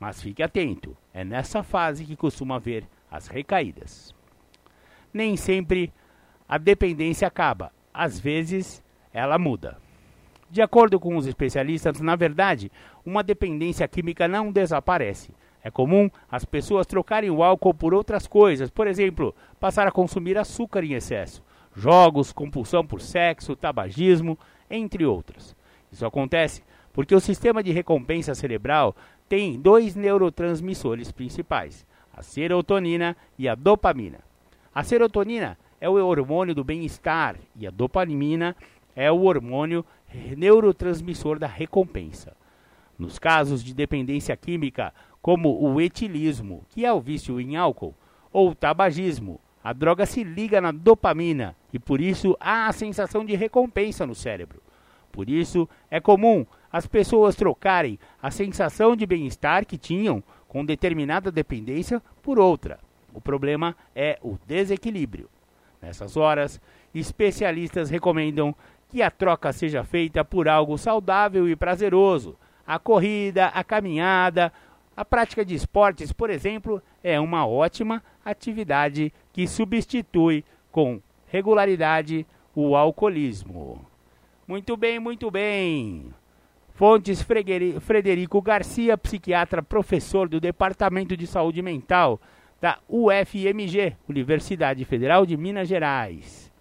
[0.00, 4.14] Mas fique atento, é nessa fase que costuma haver as recaídas.
[5.12, 5.92] Nem sempre
[6.48, 8.82] a dependência acaba, às vezes
[9.12, 9.78] ela muda.
[10.50, 12.70] De acordo com os especialistas, na verdade,
[13.06, 15.32] uma dependência química não desaparece,
[15.62, 20.36] é comum as pessoas trocarem o álcool por outras coisas, por exemplo, passar a consumir
[20.36, 21.42] açúcar em excesso,
[21.74, 24.38] jogos, compulsão por sexo, tabagismo,
[24.70, 25.54] entre outros.
[25.90, 28.94] Isso acontece porque o sistema de recompensa cerebral
[29.28, 34.18] tem dois neurotransmissores principais, a serotonina e a dopamina.
[34.74, 38.54] A serotonina é o hormônio do bem-estar e a dopamina
[38.94, 39.84] é o hormônio
[40.36, 42.36] neurotransmissor da recompensa.
[42.98, 44.92] Nos casos de dependência química,
[45.22, 47.94] como o etilismo, que é o vício em álcool,
[48.32, 49.40] ou o tabagismo.
[49.62, 54.14] A droga se liga na dopamina e por isso há a sensação de recompensa no
[54.14, 54.60] cérebro.
[55.12, 61.30] Por isso é comum as pessoas trocarem a sensação de bem-estar que tinham com determinada
[61.30, 62.80] dependência por outra.
[63.14, 65.28] O problema é o desequilíbrio.
[65.80, 66.60] Nessas horas,
[66.94, 68.54] especialistas recomendam
[68.88, 72.36] que a troca seja feita por algo saudável e prazeroso.
[72.66, 74.52] A corrida, a caminhada,
[74.96, 82.76] a prática de esportes, por exemplo, é uma ótima atividade que substitui com regularidade o
[82.76, 83.84] alcoolismo.
[84.46, 86.12] Muito bem, muito bem.
[86.74, 87.22] Fontes
[87.80, 92.20] Frederico Garcia, psiquiatra, professor do Departamento de Saúde Mental
[92.60, 96.52] da UFMG, Universidade Federal de Minas Gerais.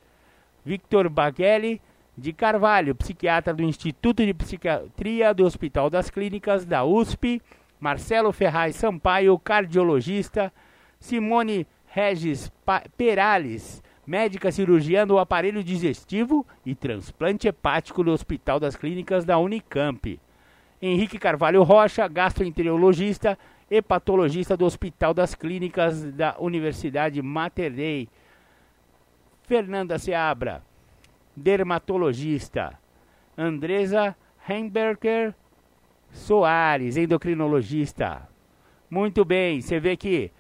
[0.64, 1.82] Victor Baghelli
[2.18, 7.42] de Carvalho, psiquiatra do Instituto de Psiquiatria do Hospital das Clínicas da USP
[7.82, 10.54] Marcelo Ferraz Sampaio, cardiologista,
[11.00, 12.52] Simone Regis
[12.96, 20.20] Perales, médica cirurgiã do aparelho digestivo e transplante hepático no Hospital das Clínicas da Unicamp.
[20.80, 23.36] Henrique Carvalho Rocha, gastroenterologista,
[23.70, 28.08] hepatologista do Hospital das Clínicas da Universidade Mater Dei.
[29.44, 30.64] Fernanda Seabra,
[31.36, 32.80] dermatologista.
[33.36, 34.16] Andresa
[34.48, 35.34] Heimberger,
[36.12, 38.28] Soares, endocrinologista.
[38.90, 40.32] Muito bem, você vê que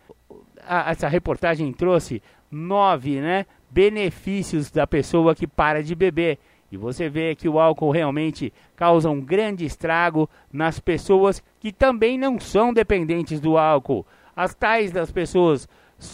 [0.68, 6.38] a, essa reportagem trouxe nove né, benefícios da pessoa que para de beber.
[6.72, 12.18] E você vê que o álcool realmente causa um grande estrago nas pessoas que também
[12.18, 14.06] não são dependentes do álcool.
[14.36, 15.68] As tais das pessoas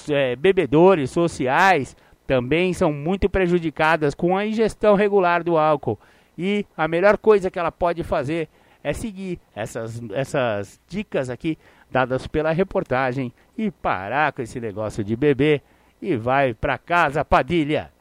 [0.10, 1.96] é, bebedores sociais
[2.26, 6.00] também são muito prejudicadas com a ingestão regular do álcool.
[6.38, 8.50] E a melhor coisa que ela pode fazer
[8.84, 11.58] é seguir essas, essas dicas aqui
[11.90, 15.62] dadas pela reportagem e parar com esse negócio de beber
[16.02, 17.92] e vai para casa, Padilha.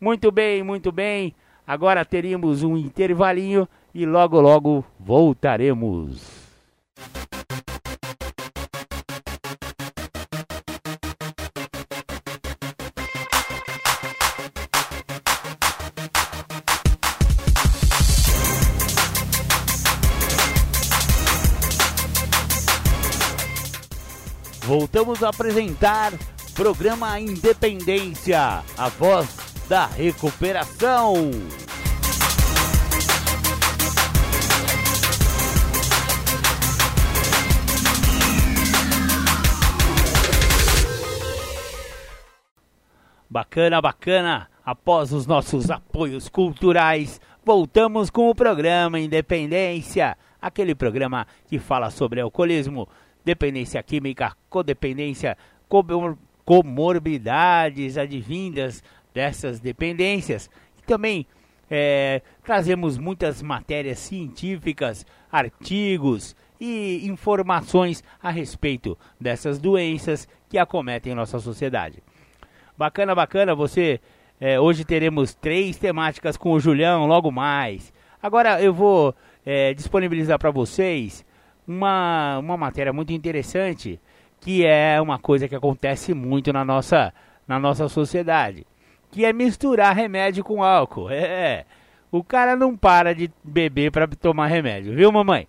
[0.00, 1.34] Muito bem, muito bem.
[1.66, 6.42] Agora teríamos um intervalinho e logo logo voltaremos.
[24.62, 26.12] Voltamos a apresentar
[26.54, 29.36] programa Independência, a voz
[29.68, 31.30] da recuperação.
[43.28, 44.48] Bacana, bacana.
[44.64, 52.20] Após os nossos apoios culturais, voltamos com o programa Independência, aquele programa que fala sobre
[52.20, 52.86] alcoolismo,
[53.24, 55.36] dependência química, codependência,
[56.44, 58.82] comorbidades advindas
[59.14, 60.50] dessas dependências.
[60.78, 61.26] E também
[61.70, 71.38] é, trazemos muitas matérias científicas, artigos e informações a respeito dessas doenças que acometem nossa
[71.38, 72.02] sociedade.
[72.76, 74.00] Bacana, bacana, você.
[74.40, 77.92] É, hoje teremos três temáticas com o Julião, logo mais.
[78.20, 79.14] Agora eu vou
[79.46, 81.24] é, disponibilizar para vocês
[81.66, 84.00] uma, uma matéria muito interessante,
[84.40, 87.12] que é uma coisa que acontece muito na nossa,
[87.46, 88.66] na nossa sociedade,
[89.10, 91.10] que é misturar remédio com álcool.
[91.10, 91.64] É,
[92.10, 95.46] o cara não para de beber para tomar remédio, viu, mamãe?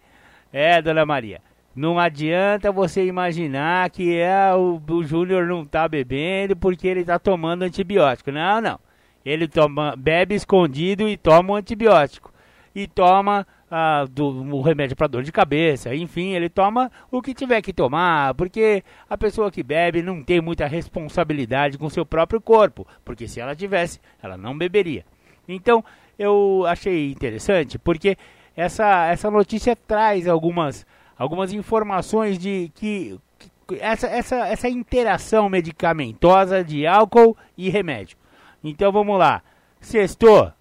[0.51, 1.41] É, dona Maria.
[1.75, 7.17] Não adianta você imaginar que é o, o Júnior não tá bebendo porque ele tá
[7.17, 8.31] tomando antibiótico.
[8.31, 8.79] Não, não.
[9.25, 12.31] Ele toma, bebe escondido e toma um antibiótico.
[12.75, 15.95] E toma ah, do, um remédio para dor de cabeça.
[15.95, 18.35] Enfim, ele toma o que tiver que tomar.
[18.35, 22.85] Porque a pessoa que bebe não tem muita responsabilidade com seu próprio corpo.
[23.03, 25.03] Porque se ela tivesse, ela não beberia.
[25.47, 25.83] Então,
[26.19, 28.15] eu achei interessante porque
[28.55, 30.85] essa, essa notícia traz algumas
[31.17, 38.17] algumas informações de que, que essa, essa, essa interação medicamentosa de álcool e remédio.
[38.63, 39.41] Então vamos lá.
[39.79, 40.51] Sexto,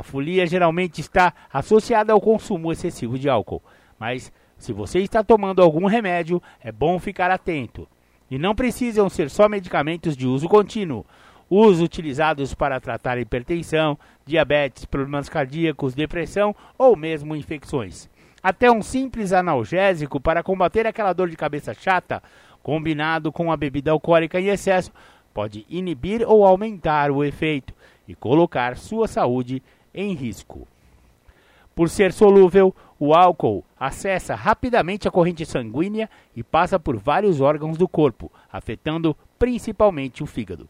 [0.00, 3.62] a folia geralmente está associada ao consumo excessivo de álcool,
[3.98, 7.86] mas se você está tomando algum remédio, é bom ficar atento.
[8.30, 11.04] E não precisam ser só medicamentos de uso contínuo.
[11.50, 18.08] Os utilizados para tratar hipertensão, diabetes, problemas cardíacos, depressão ou mesmo infecções.
[18.42, 22.22] Até um simples analgésico para combater aquela dor de cabeça chata,
[22.62, 24.92] combinado com a bebida alcoólica em excesso,
[25.34, 27.74] pode inibir ou aumentar o efeito
[28.08, 29.62] e colocar sua saúde
[29.94, 30.66] em risco.
[31.74, 37.78] Por ser solúvel, o álcool acessa rapidamente a corrente sanguínea e passa por vários órgãos
[37.78, 40.68] do corpo, afetando principalmente o fígado.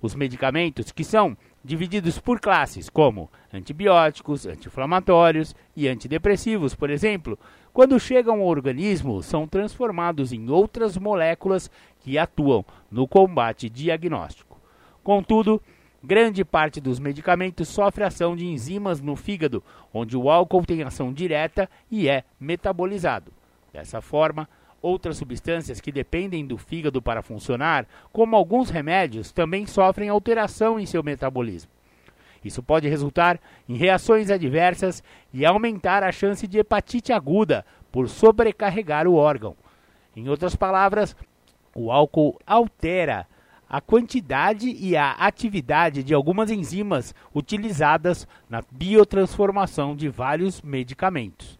[0.00, 7.38] Os medicamentos, que são divididos por classes, como antibióticos, anti-inflamatórios e antidepressivos, por exemplo,
[7.72, 11.70] quando chegam ao organismo, são transformados em outras moléculas
[12.00, 14.58] que atuam no combate diagnóstico.
[15.02, 15.60] Contudo,
[16.02, 21.12] grande parte dos medicamentos sofre ação de enzimas no fígado, onde o álcool tem ação
[21.12, 23.32] direta e é metabolizado.
[23.72, 24.48] Dessa forma,
[24.82, 30.84] Outras substâncias que dependem do fígado para funcionar, como alguns remédios, também sofrem alteração em
[30.84, 31.70] seu metabolismo.
[32.44, 33.38] Isso pode resultar
[33.68, 35.00] em reações adversas
[35.32, 39.54] e aumentar a chance de hepatite aguda por sobrecarregar o órgão.
[40.16, 41.14] Em outras palavras,
[41.76, 43.24] o álcool altera
[43.72, 51.58] a quantidade e a atividade de algumas enzimas utilizadas na biotransformação de vários medicamentos.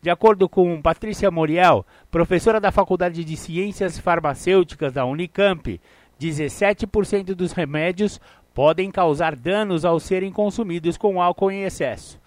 [0.00, 5.80] De acordo com Patrícia Moriel, professora da Faculdade de Ciências Farmacêuticas da Unicamp,
[6.20, 8.20] 17% dos remédios
[8.52, 12.20] podem causar danos ao serem consumidos com álcool em excesso.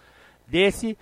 [0.48, 0.98] Desse,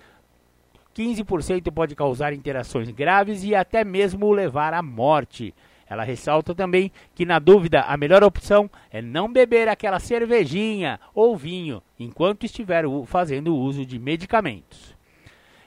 [0.92, 5.54] 15% pode causar interações graves e até mesmo levar à morte.
[5.88, 11.36] Ela ressalta também que, na dúvida, a melhor opção é não beber aquela cervejinha ou
[11.36, 14.96] vinho enquanto estiver fazendo uso de medicamentos.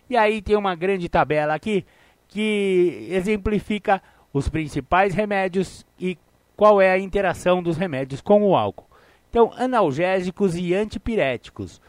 [0.09, 1.85] E aí tem uma grande tabela aqui
[2.27, 4.01] que exemplifica
[4.33, 6.17] os principais remédios e
[6.55, 8.87] qual é a interação dos remédios com o álcool.
[9.29, 11.81] Então, analgésicos e antipiréticos,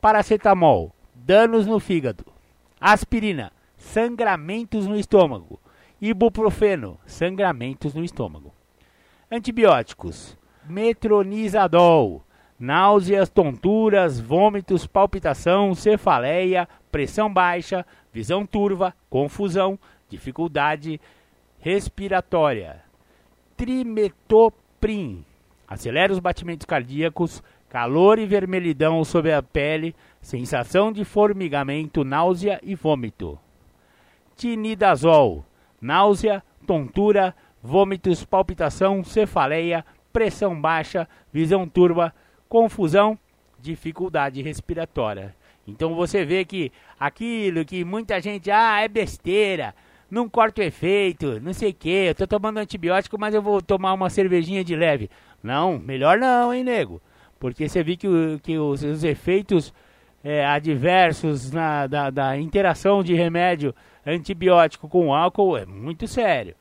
[0.00, 2.24] paracetamol, danos no fígado,
[2.80, 5.60] aspirina, sangramentos no estômago,
[6.10, 8.52] ibuprofeno, sangramentos no estômago.
[9.30, 10.36] Antibióticos,
[10.68, 12.22] metronidazol,
[12.58, 21.00] náuseas, tonturas, vômitos, palpitação, cefaleia, pressão baixa, visão turva, confusão, dificuldade
[21.58, 22.82] respiratória.
[23.56, 25.24] Trimetoprim
[25.66, 32.74] acelera os batimentos cardíacos, calor e vermelhidão sobre a pele, sensação de formigamento, náusea e
[32.74, 33.38] vômito.
[34.36, 35.46] Tinidazol,
[35.84, 42.14] náusea, tontura, vômitos, palpitação, cefaleia, pressão baixa, visão turva,
[42.48, 43.18] confusão,
[43.60, 45.36] dificuldade respiratória.
[45.68, 49.74] Então você vê que aquilo que muita gente, ah, é besteira,
[50.10, 53.60] não corta o efeito, não sei o que, eu tô tomando antibiótico, mas eu vou
[53.60, 55.10] tomar uma cervejinha de leve.
[55.42, 57.00] Não, melhor não, hein, nego?
[57.38, 58.08] Porque você vê que,
[58.42, 59.74] que os, os efeitos
[60.22, 63.74] é, adversos na, da, da interação de remédio
[64.06, 66.54] antibiótico com álcool é muito sério.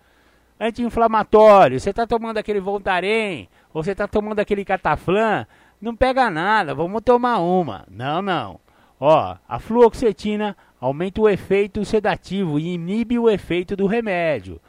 [0.59, 5.45] anti-inflamatório, você está tomando aquele Voltaren, ou você está tomando aquele Cataflan,
[5.81, 7.85] não pega nada, vamos tomar uma.
[7.89, 8.59] Não, não.
[8.99, 14.61] Ó, a fluoxetina aumenta o efeito sedativo e inibe o efeito do remédio.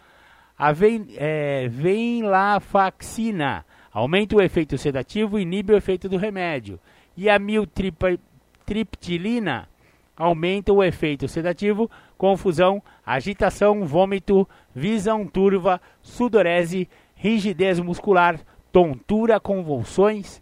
[0.58, 6.80] A ven, é, venlafaxina aumenta o efeito sedativo e inibe o efeito do remédio.
[7.16, 9.68] E a miltriptilina
[10.16, 11.88] aumenta o efeito sedativo,
[12.24, 18.40] confusão, agitação, vômito, visão turva, sudorese, rigidez muscular,
[18.72, 20.40] tontura, convulsões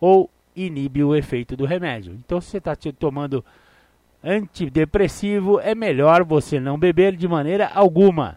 [0.00, 2.14] ou inibe o efeito do remédio.
[2.14, 3.44] Então, se você está tomando
[4.24, 8.36] antidepressivo, é melhor você não beber de maneira alguma.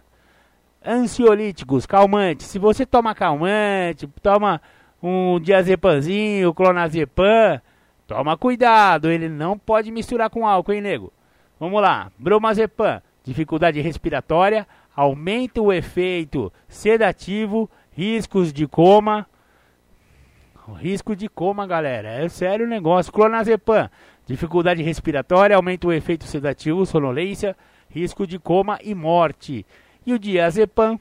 [0.86, 2.46] Ansiolíticos, calmantes.
[2.46, 4.62] Se você toma calmante, toma
[5.02, 7.60] um diazepamzinho, clonazepam,
[8.06, 11.12] toma cuidado, ele não pode misturar com álcool, hein, nego?
[11.64, 19.26] Vamos lá, bromazepam, dificuldade respiratória, aumenta o efeito sedativo, riscos de coma,
[20.76, 22.22] risco de coma, galera.
[22.22, 23.10] É sério o negócio.
[23.10, 23.88] Clonazepam,
[24.26, 27.56] dificuldade respiratória, aumenta o efeito sedativo, sonolência,
[27.88, 29.64] risco de coma e morte.
[30.04, 31.00] E o diazepam,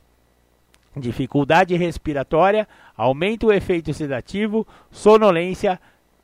[0.95, 5.77] dificuldade respiratória, aumenta o efeito sedativo, sonolência,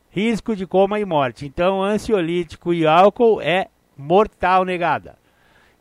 [0.10, 1.46] risco de coma e morte.
[1.46, 3.68] Então, ansiolítico e álcool é
[4.00, 5.18] mortal negada.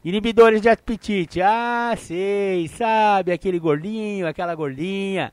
[0.04, 1.40] Inibidores de apetite.
[1.40, 5.32] Ah, sei, sabe, aquele gordinho, aquela gordinha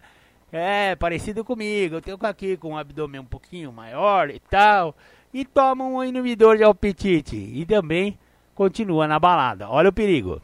[0.51, 1.95] é, parecido comigo.
[1.95, 4.95] Eu tenho aqui com um abdômen um pouquinho maior e tal.
[5.33, 7.35] E toma um inibidor de apetite.
[7.35, 8.17] E também
[8.53, 9.69] continua na balada.
[9.69, 10.41] Olha o perigo.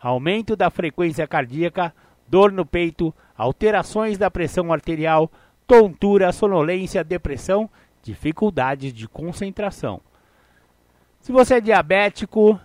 [0.00, 1.94] Aumento da frequência cardíaca,
[2.26, 5.30] dor no peito, alterações da pressão arterial,
[5.66, 7.68] tontura, sonolência, depressão,
[8.02, 10.00] dificuldades de concentração.
[11.20, 12.58] Se você é diabético,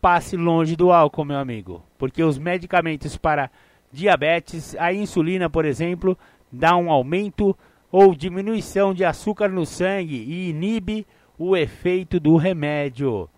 [0.00, 3.50] passe longe do álcool, meu amigo, porque os medicamentos para
[3.92, 6.16] diabetes, a insulina, por exemplo,
[6.50, 7.54] dá um aumento
[7.90, 11.06] ou diminuição de açúcar no sangue e inibe
[11.38, 13.28] o efeito do remédio.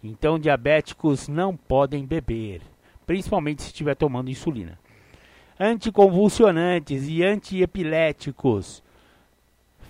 [0.00, 2.62] Então, diabéticos não podem beber,
[3.04, 4.78] principalmente se estiver tomando insulina.
[5.58, 8.80] Anticonvulsionantes e antiepiléticos.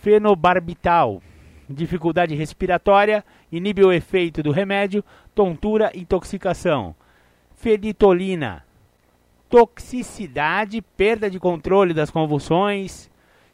[0.01, 1.21] Fenobarbital,
[1.69, 3.25] dificuldade respiratória,
[3.57, 6.95] inibe o efeito do remédio, tontura, intoxicação.
[7.55, 8.65] Fenitolina,
[9.49, 13.09] toxicidade, perda de controle das convulsões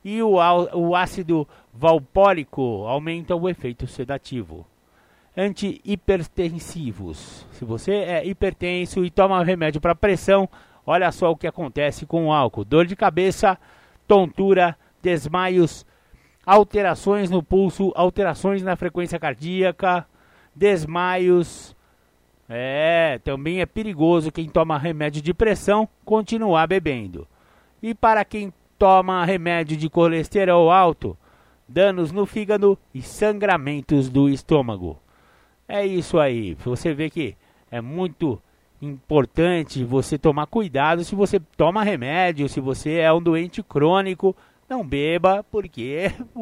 [0.04, 0.36] e o,
[0.74, 4.66] o ácido valpórico aumenta o efeito sedativo.
[5.36, 7.46] Antihipertensivos.
[7.52, 10.48] Se você é hipertenso e toma remédio para pressão,
[10.84, 13.56] olha só o que acontece com o álcool: dor de cabeça,
[14.08, 15.86] tontura, desmaios,
[16.50, 20.04] alterações no pulso, alterações na frequência cardíaca,
[20.52, 21.76] desmaios,
[22.48, 27.24] é, também é perigoso quem toma remédio de pressão continuar bebendo.
[27.80, 31.16] E para quem toma remédio de colesterol alto,
[31.68, 34.98] danos no fígado e sangramentos do estômago.
[35.68, 36.54] É isso aí.
[36.64, 37.36] Você vê que
[37.70, 38.42] é muito
[38.82, 44.34] importante você tomar cuidado se você toma remédio, se você é um doente crônico,
[44.70, 46.12] não beba, porque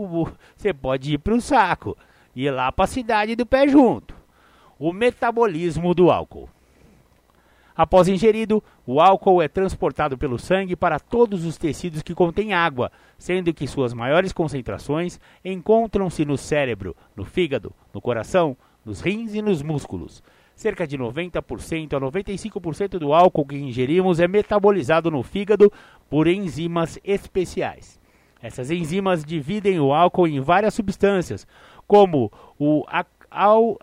[0.55, 1.97] você pode ir para o saco
[2.37, 4.19] e ir lá para a cidade do pé junto
[4.79, 6.49] o metabolismo do álcool.
[7.75, 12.91] Após ingerido, o álcool é transportado pelo sangue para todos os tecidos que contêm água,
[13.17, 19.43] sendo que suas maiores concentrações encontram-se no cérebro, no fígado, no coração, nos rins e
[19.43, 20.23] nos músculos.
[20.57, 25.73] Cerca de 90% a 95% do álcool que ingerimos é metabolizado no fígado
[26.11, 27.98] por enzimas especiais.
[28.43, 31.47] Essas enzimas dividem o álcool em várias substâncias,
[31.87, 32.85] como o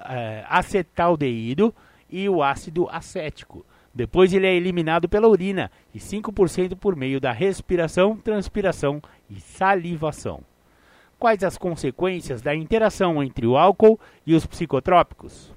[0.07, 1.73] é, acetaldeído
[2.09, 3.65] e o ácido acético.
[3.93, 10.41] Depois ele é eliminado pela urina e 5% por meio da respiração, transpiração e salivação.
[11.17, 13.97] Quais as consequências da interação entre o álcool
[14.27, 15.54] e os psicotrópicos?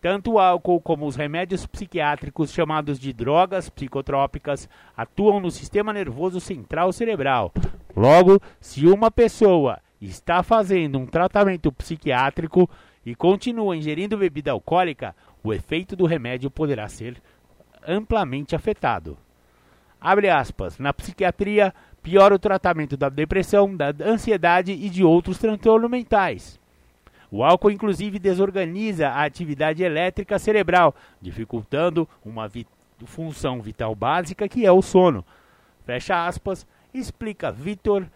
[0.00, 6.40] Tanto o álcool como os remédios psiquiátricos chamados de drogas psicotrópicas atuam no sistema nervoso
[6.40, 7.52] central cerebral.
[7.96, 12.70] Logo, se uma pessoa está fazendo um tratamento psiquiátrico,
[13.08, 17.16] e continua ingerindo bebida alcoólica, o efeito do remédio poderá ser
[17.86, 19.16] amplamente afetado.
[19.98, 20.78] Abre aspas.
[20.78, 26.57] Na psiquiatria, piora o tratamento da depressão, da ansiedade e de outros transtornos mentais.
[27.30, 32.66] O álcool, inclusive, desorganiza a atividade elétrica cerebral, dificultando uma vi
[33.04, 35.24] função vital básica que é o sono.
[35.84, 38.06] Fecha aspas, explica Vitor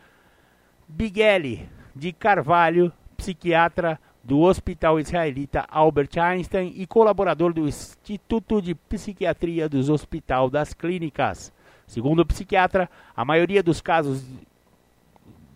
[0.88, 9.68] Bighelli de Carvalho, psiquiatra do Hospital Israelita Albert Einstein e colaborador do Instituto de Psiquiatria
[9.68, 11.52] dos Hospital das Clínicas.
[11.86, 14.24] Segundo o psiquiatra, a maioria dos casos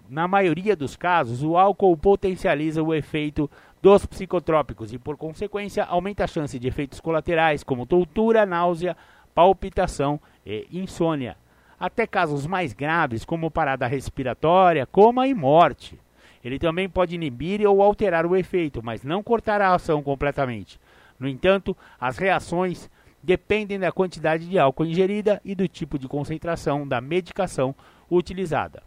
[0.09, 3.51] na maioria dos casos, o álcool potencializa o efeito
[3.83, 8.97] dos psicotrópicos e, por consequência, aumenta a chance de efeitos colaterais como tontura, náusea,
[9.35, 11.37] palpitação e insônia.
[11.79, 15.99] Até casos mais graves, como parada respiratória, coma e morte.
[16.43, 20.81] Ele também pode inibir ou alterar o efeito, mas não cortar a ação completamente.
[21.19, 22.89] No entanto, as reações
[23.23, 27.75] dependem da quantidade de álcool ingerida e do tipo de concentração da medicação
[28.11, 28.86] utilizada.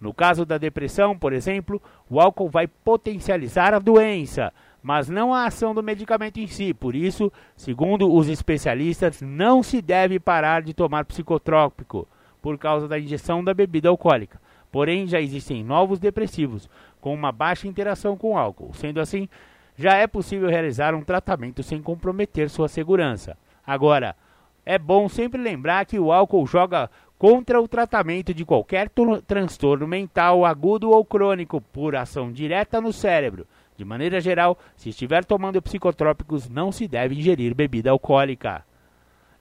[0.00, 5.44] No caso da depressão, por exemplo, o álcool vai potencializar a doença, mas não a
[5.44, 6.72] ação do medicamento em si.
[6.72, 12.08] Por isso, segundo os especialistas, não se deve parar de tomar psicotrópico
[12.40, 14.40] por causa da injeção da bebida alcoólica.
[14.72, 16.68] Porém, já existem novos depressivos
[17.00, 18.72] com uma baixa interação com álcool.
[18.72, 19.28] Sendo assim,
[19.76, 23.36] já é possível realizar um tratamento sem comprometer sua segurança.
[23.66, 24.16] Agora,
[24.64, 26.90] é bom sempre lembrar que o álcool joga
[27.20, 28.90] contra o tratamento de qualquer
[29.26, 33.46] transtorno mental agudo ou crônico por ação direta no cérebro.
[33.76, 38.64] De maneira geral, se estiver tomando psicotrópicos, não se deve ingerir bebida alcoólica.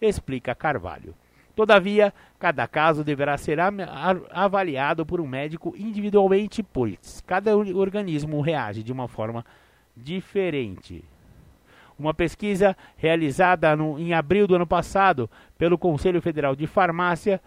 [0.01, 1.15] Explica Carvalho.
[1.55, 3.59] Todavia, cada caso deverá ser
[4.29, 9.45] avaliado por um médico individualmente, pois cada organismo reage de uma forma
[9.95, 11.01] diferente.
[11.97, 17.39] Uma pesquisa realizada no, em abril do ano passado pelo Conselho Federal de Farmácia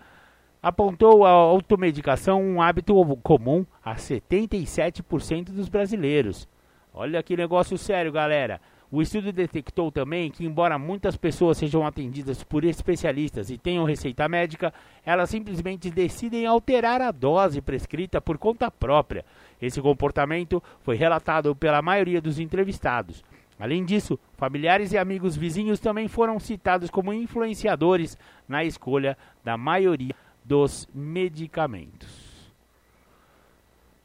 [0.62, 6.48] apontou a automedicação um hábito comum a 77% dos brasileiros.
[6.94, 8.60] Olha que negócio sério, galera.
[8.88, 14.28] O estudo detectou também que, embora muitas pessoas sejam atendidas por especialistas e tenham receita
[14.28, 14.72] médica,
[15.04, 19.24] elas simplesmente decidem alterar a dose prescrita por conta própria.
[19.60, 23.24] Esse comportamento foi relatado pela maioria dos entrevistados.
[23.58, 30.14] Além disso, familiares e amigos vizinhos também foram citados como influenciadores na escolha da maioria
[30.44, 32.52] dos medicamentos.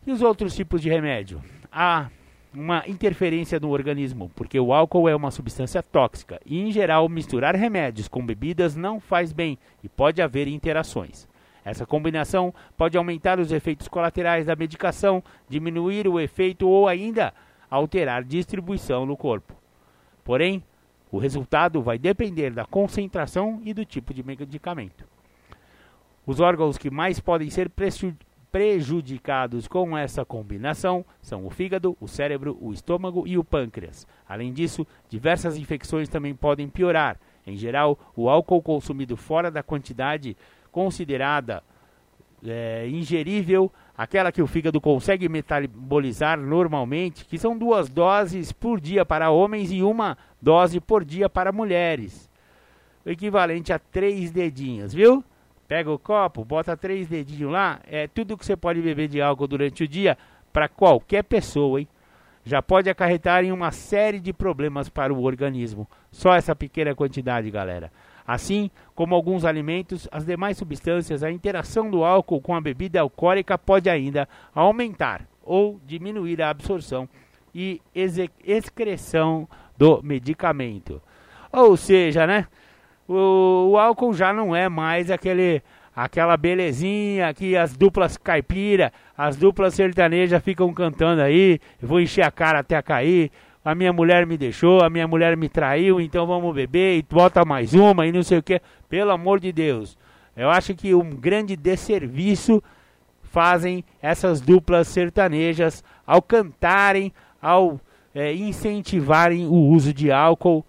[0.06, 1.42] E os outros tipos de remédio?
[1.72, 2.10] Há
[2.54, 7.56] uma interferência no organismo, porque o álcool é uma substância tóxica e, em geral, misturar
[7.56, 11.28] remédios com bebidas não faz bem e pode haver interações.
[11.64, 17.34] Essa combinação pode aumentar os efeitos colaterais da medicação, diminuir o efeito ou ainda
[17.70, 19.54] alterar distribuição no corpo.
[20.24, 20.64] Porém,
[21.12, 25.06] o resultado vai depender da concentração e do tipo de medicamento.
[26.28, 27.72] Os órgãos que mais podem ser
[28.52, 34.06] prejudicados com essa combinação são o fígado, o cérebro, o estômago e o pâncreas.
[34.28, 37.18] Além disso, diversas infecções também podem piorar.
[37.46, 40.36] Em geral, o álcool consumido fora da quantidade
[40.70, 41.64] considerada
[42.46, 49.06] é, ingerível, aquela que o fígado consegue metabolizar normalmente, que são duas doses por dia
[49.06, 52.30] para homens e uma dose por dia para mulheres,
[53.06, 55.24] o equivalente a três dedinhos, viu?
[55.68, 59.48] Pega o copo, bota três dedinhos lá, é tudo que você pode beber de álcool
[59.48, 60.18] durante o dia
[60.54, 61.88] para qualquer pessoa, hein?
[62.46, 65.86] Já pode acarretar em uma série de problemas para o organismo.
[66.10, 67.92] Só essa pequena quantidade, galera.
[68.26, 73.58] Assim como alguns alimentos, as demais substâncias, a interação do álcool com a bebida alcoólica
[73.58, 77.10] pode ainda aumentar ou diminuir a absorção
[77.54, 79.48] e excreção
[79.78, 81.02] do medicamento.
[81.52, 82.48] Ou seja, né?
[83.08, 85.62] O, o álcool já não é mais aquele
[85.96, 92.30] aquela belezinha que as duplas caipira, as duplas sertanejas ficam cantando aí, vou encher a
[92.30, 93.32] cara até cair,
[93.66, 97.44] a minha mulher me deixou, a minha mulher me traiu, então vamos beber e bota
[97.44, 98.62] mais uma e não sei o que.
[98.88, 99.98] Pelo amor de Deus,
[100.36, 102.62] eu acho que um grande desserviço
[103.24, 107.82] fazem essas duplas sertanejas ao cantarem, ao
[108.14, 110.64] é, incentivarem o uso de álcool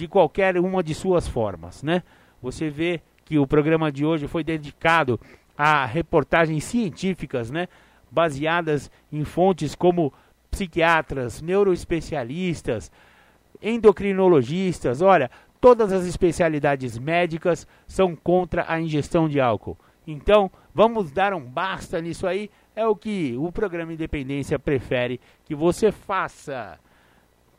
[0.00, 2.02] de qualquer uma de suas formas, né?
[2.40, 5.20] Você vê que o programa de hoje foi dedicado
[5.56, 7.68] a reportagens científicas, né?
[8.10, 10.10] Baseadas em fontes como
[10.50, 12.90] psiquiatras, neuroespecialistas,
[13.60, 15.30] endocrinologistas, olha,
[15.60, 19.76] todas as especialidades médicas são contra a ingestão de álcool.
[20.06, 22.50] Então, vamos dar um basta nisso aí.
[22.74, 26.78] É o que o programa Independência prefere que você faça.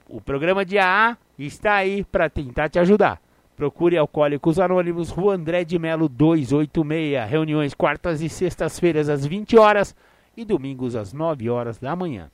[0.09, 1.15] O programa de AA
[1.45, 3.21] está aí para tentar te ajudar.
[3.55, 7.29] Procure Alcoólicos Anônimos, Rua André de Melo 286.
[7.29, 9.95] Reuniões quartas e sextas-feiras às 20 horas
[10.35, 12.31] e domingos às 9 horas da manhã.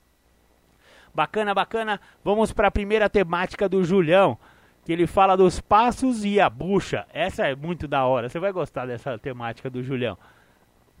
[1.14, 2.00] Bacana, bacana.
[2.24, 4.38] Vamos para a primeira temática do Julião,
[4.84, 7.06] que ele fala dos passos e a bucha.
[7.12, 8.28] Essa é muito da hora.
[8.28, 10.16] Você vai gostar dessa temática do Julião.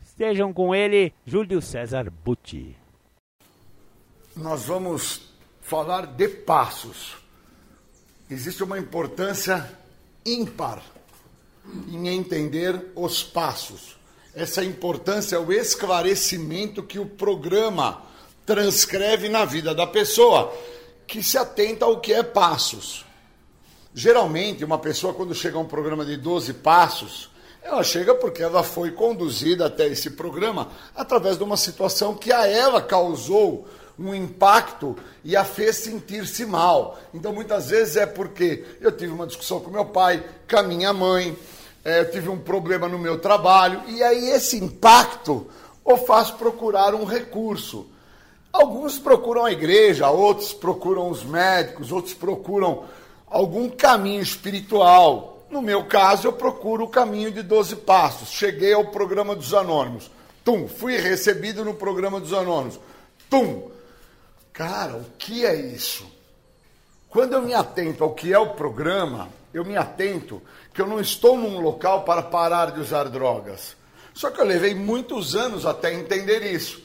[0.02, 2.76] Estejam com ele, Júlio César Butti.
[4.36, 7.27] Nós vamos falar de passos.
[8.30, 9.66] Existe uma importância
[10.24, 10.82] ímpar
[11.88, 13.96] em entender os passos.
[14.34, 18.02] Essa importância é o esclarecimento que o programa
[18.44, 20.54] transcreve na vida da pessoa,
[21.06, 23.06] que se atenta ao que é passos.
[23.94, 27.30] Geralmente, uma pessoa, quando chega a um programa de 12 passos,
[27.62, 32.46] ela chega porque ela foi conduzida até esse programa através de uma situação que a
[32.46, 33.66] ela causou
[33.98, 36.98] um impacto e a fez sentir-se mal.
[37.12, 40.92] Então, muitas vezes é porque eu tive uma discussão com meu pai, com a minha
[40.92, 41.36] mãe,
[41.84, 45.46] é, eu tive um problema no meu trabalho, e aí esse impacto
[45.84, 47.86] o faz procurar um recurso.
[48.52, 52.84] Alguns procuram a igreja, outros procuram os médicos, outros procuram
[53.26, 55.46] algum caminho espiritual.
[55.50, 58.30] No meu caso, eu procuro o caminho de 12 passos.
[58.30, 60.10] Cheguei ao programa dos anônimos.
[60.44, 62.78] Tum, fui recebido no programa dos anônimos.
[63.30, 63.70] Tum,
[64.58, 66.04] Cara, o que é isso?
[67.08, 70.42] Quando eu me atento ao que é o programa, eu me atento
[70.74, 73.76] que eu não estou num local para parar de usar drogas.
[74.12, 76.82] Só que eu levei muitos anos até entender isso.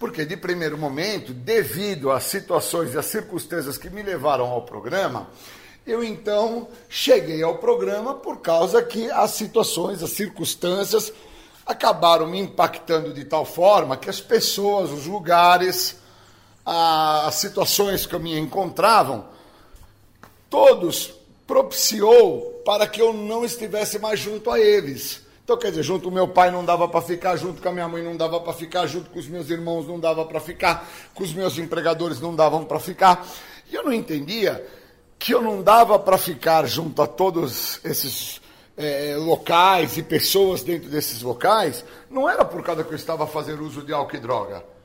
[0.00, 5.28] Porque, de primeiro momento, devido às situações e às circunstâncias que me levaram ao programa,
[5.86, 11.12] eu então cheguei ao programa por causa que as situações, as circunstâncias
[11.64, 16.04] acabaram me impactando de tal forma que as pessoas, os lugares,
[16.66, 19.26] as situações que eu me encontravam,
[20.50, 21.14] todos
[21.46, 25.24] propiciou para que eu não estivesse mais junto a eles.
[25.44, 27.86] Então, quer dizer, junto com meu pai não dava para ficar, junto com a minha
[27.86, 31.22] mãe não dava para ficar, junto com os meus irmãos não dava para ficar, com
[31.22, 33.24] os meus empregadores não davam para ficar.
[33.70, 34.66] E eu não entendia
[35.20, 38.40] que eu não dava para ficar junto a todos esses
[38.76, 43.64] é, locais e pessoas dentro desses locais, não era por causa que eu estava fazendo
[43.64, 44.75] uso de álcool e droga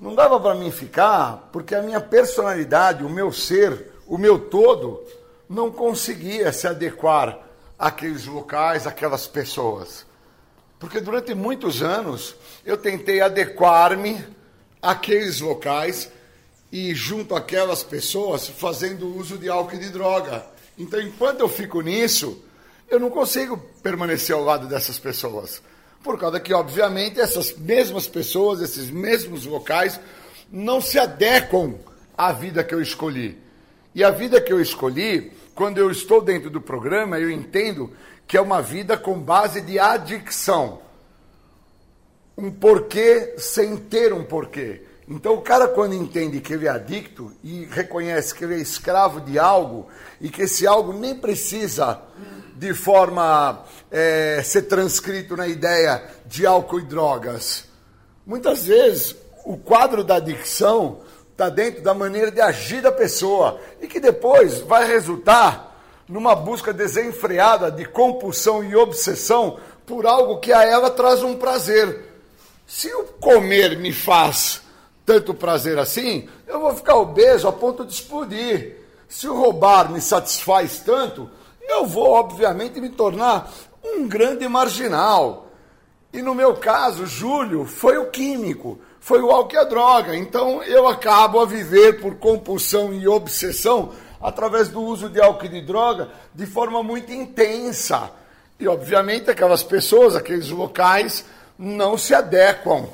[0.00, 5.04] não dava para mim ficar porque a minha personalidade, o meu ser, o meu todo,
[5.48, 7.38] não conseguia se adequar
[7.78, 10.06] àqueles locais, àquelas pessoas.
[10.78, 12.34] Porque durante muitos anos
[12.64, 14.24] eu tentei adequar-me
[14.80, 16.10] àqueles locais
[16.72, 20.46] e junto àquelas pessoas fazendo uso de álcool e de droga.
[20.78, 22.42] Então, enquanto eu fico nisso,
[22.88, 25.60] eu não consigo permanecer ao lado dessas pessoas.
[26.02, 30.00] Por causa que, obviamente, essas mesmas pessoas, esses mesmos locais,
[30.50, 31.74] não se adequam
[32.16, 33.38] à vida que eu escolhi.
[33.94, 37.90] E a vida que eu escolhi, quando eu estou dentro do programa, eu entendo
[38.26, 40.80] que é uma vida com base de adicção.
[42.38, 44.82] Um porquê sem ter um porquê.
[45.08, 49.20] Então, o cara, quando entende que ele é adicto e reconhece que ele é escravo
[49.20, 49.88] de algo
[50.20, 52.00] e que esse algo nem precisa
[52.60, 57.64] de forma é, ser transcrito na ideia de álcool e drogas.
[58.26, 60.98] Muitas vezes o quadro da adicção
[61.32, 65.74] está dentro da maneira de agir da pessoa e que depois vai resultar
[66.06, 72.10] numa busca desenfreada de compulsão e obsessão por algo que a ela traz um prazer.
[72.66, 74.60] Se o comer me faz
[75.06, 78.76] tanto prazer assim, eu vou ficar obeso a ponto de explodir.
[79.08, 83.50] Se o roubar me satisfaz tanto, eu vou, obviamente, me tornar
[83.84, 85.46] um grande marginal.
[86.12, 90.16] E no meu caso, Júlio foi o químico, foi o álcool e a droga.
[90.16, 95.48] Então eu acabo a viver por compulsão e obsessão através do uso de álcool e
[95.48, 98.10] de droga de forma muito intensa.
[98.58, 101.24] E obviamente aquelas pessoas, aqueles locais,
[101.58, 102.88] não se adequam,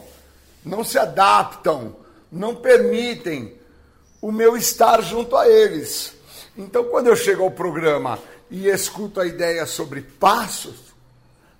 [0.64, 1.96] não se adaptam,
[2.30, 3.54] não permitem
[4.20, 6.14] o meu estar junto a eles.
[6.56, 8.18] Então quando eu chego ao programa
[8.50, 10.76] e escuto a ideia sobre passos,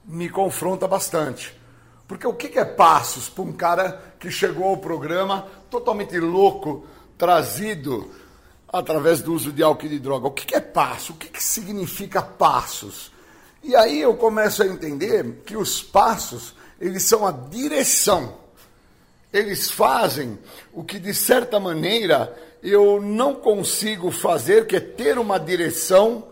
[0.05, 1.57] me confronta bastante.
[2.07, 6.87] Porque o que é passos para um cara que chegou ao programa totalmente louco,
[7.19, 8.11] trazido
[8.69, 10.29] através do uso de álcool e de droga?
[10.29, 11.13] O que é passo?
[11.13, 13.11] O que significa passos?
[13.63, 18.35] E aí eu começo a entender que os passos, eles são a direção.
[19.33, 20.39] Eles fazem
[20.73, 26.25] o que de certa maneira eu não consigo fazer, que é ter uma direção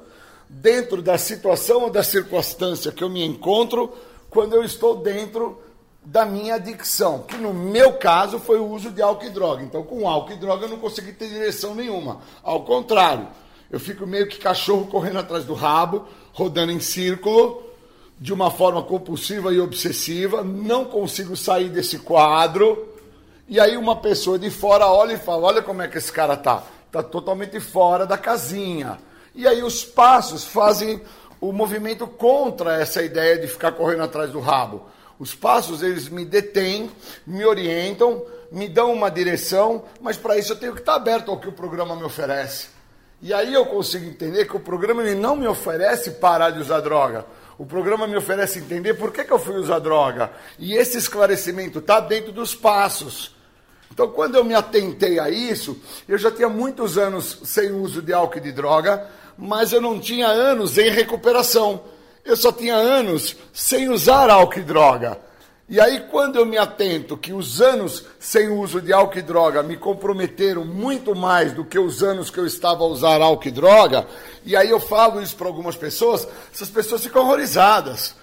[0.61, 3.93] dentro da situação ou da circunstância que eu me encontro
[4.31, 5.59] quando eu estou dentro
[6.05, 9.63] da minha adicção, que no meu caso foi o uso de álcool e droga.
[9.63, 12.21] Então, com álcool e droga eu não consegui ter direção nenhuma.
[12.43, 13.27] Ao contrário,
[13.71, 17.63] eu fico meio que cachorro correndo atrás do rabo, rodando em círculo,
[18.21, 22.89] de uma forma compulsiva e obsessiva, não consigo sair desse quadro.
[23.49, 26.37] E aí uma pessoa de fora olha e fala: "Olha como é que esse cara
[26.37, 26.65] tá.
[26.93, 28.99] Tá totalmente fora da casinha".
[29.35, 31.01] E aí os passos fazem
[31.41, 34.87] o movimento contra essa ideia de ficar correndo atrás do rabo.
[35.19, 36.91] Os passos, eles me detêm,
[37.27, 41.39] me orientam, me dão uma direção, mas para isso eu tenho que estar aberto ao
[41.39, 42.69] que o programa me oferece.
[43.21, 46.81] E aí eu consigo entender que o programa ele não me oferece parar de usar
[46.81, 47.25] droga.
[47.57, 50.31] O programa me oferece entender por que, que eu fui usar droga.
[50.59, 53.35] E esse esclarecimento está dentro dos passos.
[53.91, 58.13] Então, quando eu me atentei a isso, eu já tinha muitos anos sem uso de
[58.13, 61.83] álcool e de droga, mas eu não tinha anos em recuperação.
[62.25, 65.19] Eu só tinha anos sem usar álcool e droga.
[65.67, 69.63] E aí, quando eu me atento que os anos sem uso de álcool e droga
[69.63, 73.51] me comprometeram muito mais do que os anos que eu estava a usar álcool e
[73.51, 74.07] droga,
[74.45, 78.15] e aí eu falo isso para algumas pessoas, essas pessoas ficam horrorizadas.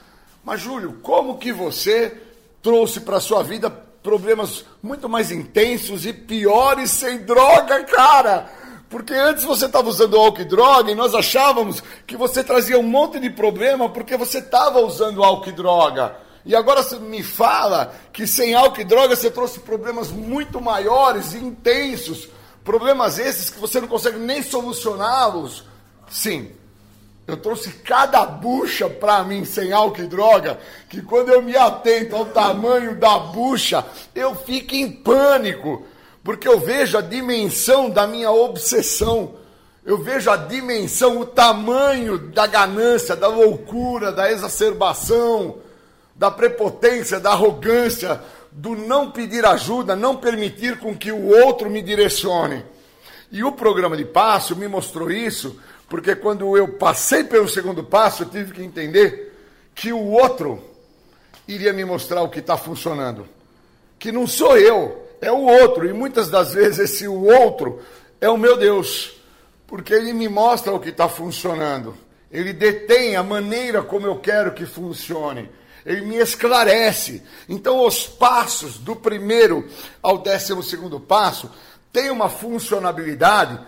[0.44, 2.16] Mas, Júlio, como que você
[2.62, 8.61] trouxe para a sua vida problemas muito mais intensos e piores sem droga, cara?
[8.92, 12.84] Porque antes você estava usando álcool e droga e nós achávamos que você trazia um
[12.84, 16.18] monte de problema porque você estava usando álcool e droga.
[16.46, 21.34] E agora você me fala que sem álcool e droga você trouxe problemas muito maiores
[21.34, 22.28] e intensos.
[22.66, 25.64] Problemas esses que você não consegue nem solucioná-los.
[26.10, 26.52] Sim,
[27.26, 32.14] eu trouxe cada bucha para mim sem álcool e droga, que quando eu me atento
[32.14, 35.86] ao tamanho da bucha, eu fico em pânico,
[36.24, 39.36] porque eu vejo a dimensão da minha obsessão.
[39.84, 45.58] Eu vejo a dimensão, o tamanho da ganância, da loucura, da exacerbação
[46.22, 51.82] da prepotência, da arrogância, do não pedir ajuda, não permitir com que o outro me
[51.82, 52.64] direcione.
[53.32, 55.60] E o programa de passo me mostrou isso,
[55.90, 59.36] porque quando eu passei pelo segundo passo, eu tive que entender
[59.74, 60.64] que o outro
[61.48, 63.28] iria me mostrar o que está funcionando.
[63.98, 65.88] Que não sou eu, é o outro.
[65.88, 67.82] E muitas das vezes esse o outro
[68.20, 69.14] é o meu Deus,
[69.66, 71.96] porque ele me mostra o que está funcionando.
[72.30, 75.50] Ele detém a maneira como eu quero que funcione
[75.86, 77.24] ele me esclarece.
[77.48, 79.68] Então, os passos do primeiro
[80.02, 81.50] ao décimo segundo passo
[81.92, 83.60] têm uma funcionalidade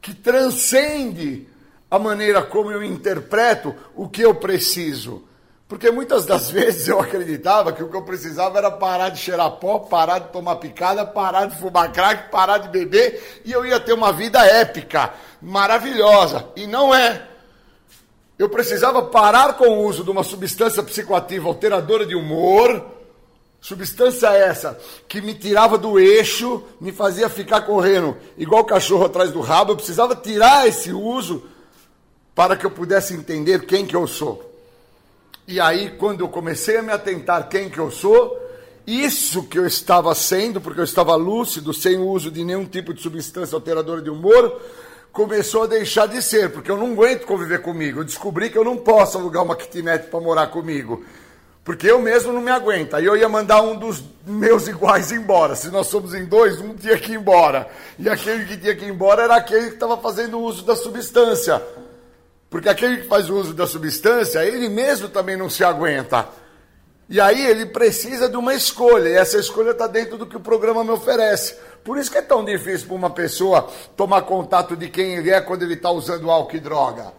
[0.00, 1.48] que transcende
[1.90, 5.24] a maneira como eu interpreto o que eu preciso.
[5.70, 9.52] Porque muitas das vezes eu acreditava que o que eu precisava era parar de cheirar
[9.52, 13.78] pó, parar de tomar picada, parar de fumar crack, parar de beber e eu ia
[13.78, 16.48] ter uma vida épica, maravilhosa.
[16.56, 17.28] E não é
[18.36, 22.86] eu precisava parar com o uso de uma substância psicoativa alteradora de humor,
[23.60, 29.42] substância essa que me tirava do eixo, me fazia ficar correndo igual cachorro atrás do
[29.42, 29.72] rabo.
[29.72, 31.44] Eu precisava tirar esse uso
[32.34, 34.49] para que eu pudesse entender quem que eu sou.
[35.50, 38.40] E aí, quando eu comecei a me atentar quem que eu sou,
[38.86, 42.94] isso que eu estava sendo, porque eu estava lúcido, sem o uso de nenhum tipo
[42.94, 44.60] de substância alteradora de humor,
[45.10, 47.98] começou a deixar de ser, porque eu não aguento conviver comigo.
[47.98, 51.04] Eu descobri que eu não posso alugar uma kitnet para morar comigo.
[51.64, 52.94] Porque eu mesmo não me aguento.
[52.94, 55.56] Aí eu ia mandar um dos meus iguais embora.
[55.56, 57.68] Se nós somos em dois, um tinha que ir embora.
[57.98, 61.60] E aquele que tinha que ir embora era aquele que estava fazendo uso da substância.
[62.50, 66.28] Porque aquele que faz uso da substância, ele mesmo também não se aguenta.
[67.08, 69.08] E aí ele precisa de uma escolha.
[69.08, 71.56] E essa escolha está dentro do que o programa me oferece.
[71.84, 75.40] Por isso que é tão difícil para uma pessoa tomar contato de quem ele é
[75.40, 77.12] quando ele está usando álcool e droga.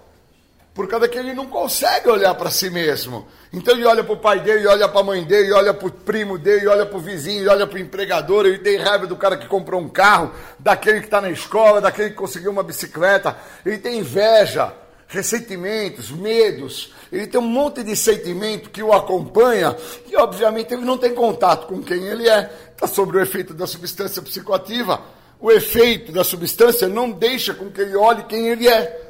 [0.74, 3.28] Por causa que ele não consegue olhar para si mesmo.
[3.52, 5.92] Então ele olha para o pai dele, olha para a mãe dele, olha para o
[5.92, 9.36] primo dele, olha para o vizinho, olha para o empregador, ele tem raiva do cara
[9.36, 13.80] que comprou um carro, daquele que está na escola, daquele que conseguiu uma bicicleta, ele
[13.80, 14.74] tem inveja,
[15.12, 19.76] ressentimentos, medos, ele tem um monte de sentimento que o acompanha.
[20.10, 23.68] E obviamente ele não tem contato com quem ele é, está sobre o efeito da
[23.68, 25.02] substância psicoativa.
[25.38, 29.02] O efeito da substância não deixa com que ele olhe quem ele é.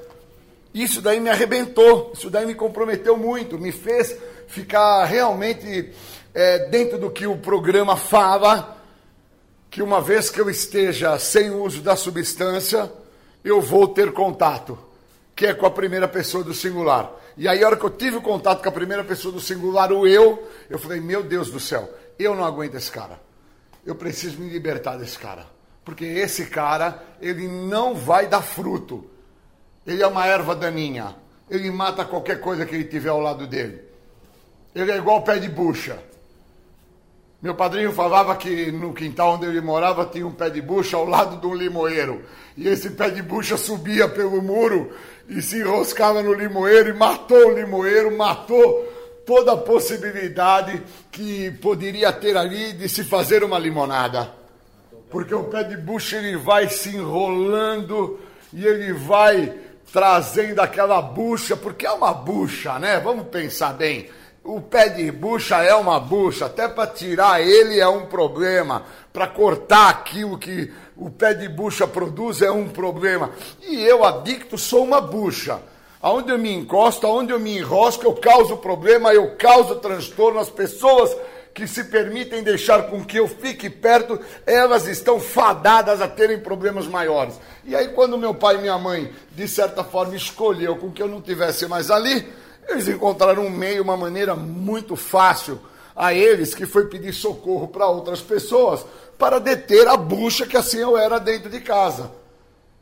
[0.73, 5.91] Isso daí me arrebentou, isso daí me comprometeu muito, me fez ficar realmente
[6.33, 8.75] é, dentro do que o programa fala,
[9.69, 12.91] que uma vez que eu esteja sem uso da substância,
[13.43, 14.79] eu vou ter contato,
[15.41, 17.11] que é com a primeira pessoa do singular.
[17.35, 19.91] E aí, a hora que eu tive o contato com a primeira pessoa do singular,
[19.91, 23.19] o eu, eu falei: Meu Deus do céu, eu não aguento esse cara
[23.85, 25.45] eu preciso me libertar desse cara.
[25.83, 29.09] Porque esse cara, ele não vai dar fruto.
[29.85, 31.15] Ele é uma erva daninha.
[31.49, 33.81] Ele mata qualquer coisa que ele tiver ao lado dele.
[34.75, 35.99] Ele é igual pé de bucha.
[37.41, 41.05] Meu padrinho falava que no quintal onde ele morava tinha um pé de bucha ao
[41.05, 42.21] lado de um limoeiro.
[42.55, 44.91] E esse pé de bucha subia pelo muro
[45.27, 48.85] e se enroscava no limoeiro e matou o limoeiro, matou
[49.25, 54.31] toda a possibilidade que poderia ter ali de se fazer uma limonada.
[55.09, 58.19] Porque o pé de bucha ele vai se enrolando
[58.53, 59.51] e ele vai
[59.91, 62.99] trazendo aquela bucha, porque é uma bucha, né?
[62.99, 64.09] Vamos pensar bem.
[64.43, 68.83] O pé de bucha é uma bucha, até para tirar ele é um problema,
[69.13, 73.29] para cortar aquilo que o pé de bucha produz é um problema.
[73.61, 75.59] E eu, adicto, sou uma bucha.
[76.01, 80.39] Aonde eu me encosto, aonde eu me enrosco, eu causo problema, eu causo transtorno.
[80.39, 81.15] As pessoas
[81.53, 86.87] que se permitem deixar com que eu fique perto, elas estão fadadas a terem problemas
[86.87, 87.39] maiores.
[87.63, 91.07] E aí, quando meu pai e minha mãe, de certa forma, escolheu com que eu
[91.07, 92.27] não tivesse mais ali,
[92.67, 95.59] eles encontraram um meio, uma maneira muito fácil
[95.95, 98.85] a eles, que foi pedir socorro para outras pessoas,
[99.17, 102.11] para deter a bucha que assim eu era dentro de casa.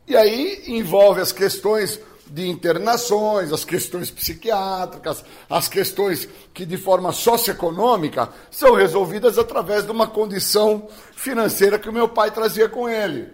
[0.08, 7.12] E aí envolve as questões de internações, as questões psiquiátricas, as questões que de forma
[7.12, 13.30] socioeconômica são resolvidas através de uma condição financeira que o meu pai trazia com ele.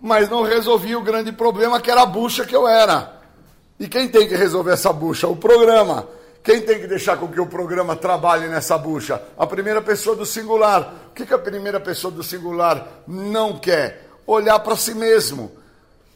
[0.00, 3.17] Mas não resolvia o grande problema que era a bucha que eu era.
[3.78, 5.28] E quem tem que resolver essa bucha?
[5.28, 6.08] O programa.
[6.42, 9.22] Quem tem que deixar com que o programa trabalhe nessa bucha?
[9.36, 10.94] A primeira pessoa do singular.
[11.10, 14.08] O que, que a primeira pessoa do singular não quer?
[14.26, 15.58] Olhar para si mesmo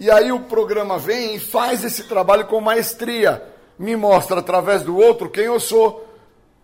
[0.03, 3.41] e aí o programa vem e faz esse trabalho com maestria.
[3.79, 6.05] Me mostra através do outro quem eu sou.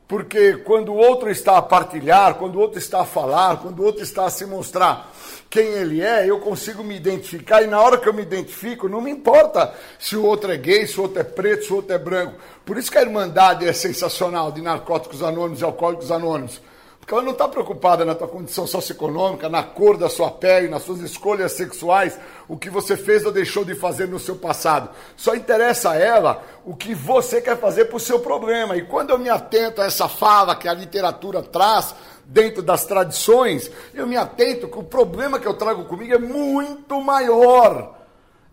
[0.09, 3.85] Porque quando o outro está a partilhar, quando o outro está a falar, quando o
[3.85, 5.09] outro está a se mostrar
[5.51, 7.63] quem ele é, eu consigo me identificar.
[7.63, 10.87] E na hora que eu me identifico, não me importa se o outro é gay,
[10.87, 12.35] se o outro é preto, se o outro é branco.
[12.65, 16.61] Por isso que a Irmandade é sensacional de Narcóticos Anônimos e Alcoólicos Anônimos
[17.09, 20.83] porque ela não está preocupada na tua condição socioeconômica, na cor da sua pele, nas
[20.83, 24.91] suas escolhas sexuais, o que você fez ou deixou de fazer no seu passado.
[25.17, 28.77] Só interessa a ela o que você quer fazer para o seu problema.
[28.77, 31.95] E quando eu me atento a essa fala que a literatura traz
[32.29, 37.01] dentro das tradições, eu me atento que o problema que eu trago comigo é muito
[37.01, 37.97] maior.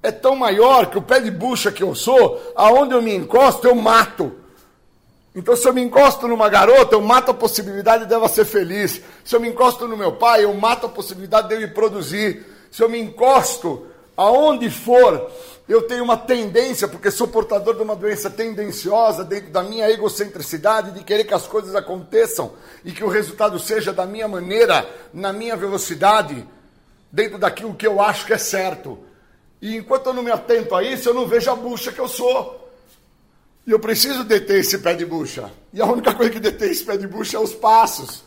[0.01, 3.67] É tão maior que o pé de bucha que eu sou, aonde eu me encosto,
[3.67, 4.31] eu mato.
[5.35, 9.01] Então, se eu me encosto numa garota, eu mato a possibilidade dela ser feliz.
[9.25, 12.45] Se eu me encosto no meu pai, eu mato a possibilidade dele produzir.
[12.71, 15.29] Se eu me encosto aonde for,
[15.67, 20.91] eu tenho uma tendência, porque sou portador de uma doença tendenciosa dentro da minha egocentricidade,
[20.91, 22.53] de querer que as coisas aconteçam
[22.83, 26.47] e que o resultado seja da minha maneira, na minha velocidade,
[27.11, 28.99] dentro daquilo que eu acho que é certo.
[29.59, 32.07] E enquanto eu não me atento a isso, eu não vejo a bucha que eu
[32.07, 32.69] sou.
[33.65, 35.49] E eu preciso deter esse pé de bucha.
[35.73, 38.24] E a única coisa que detém esse pé de bucha é os passos.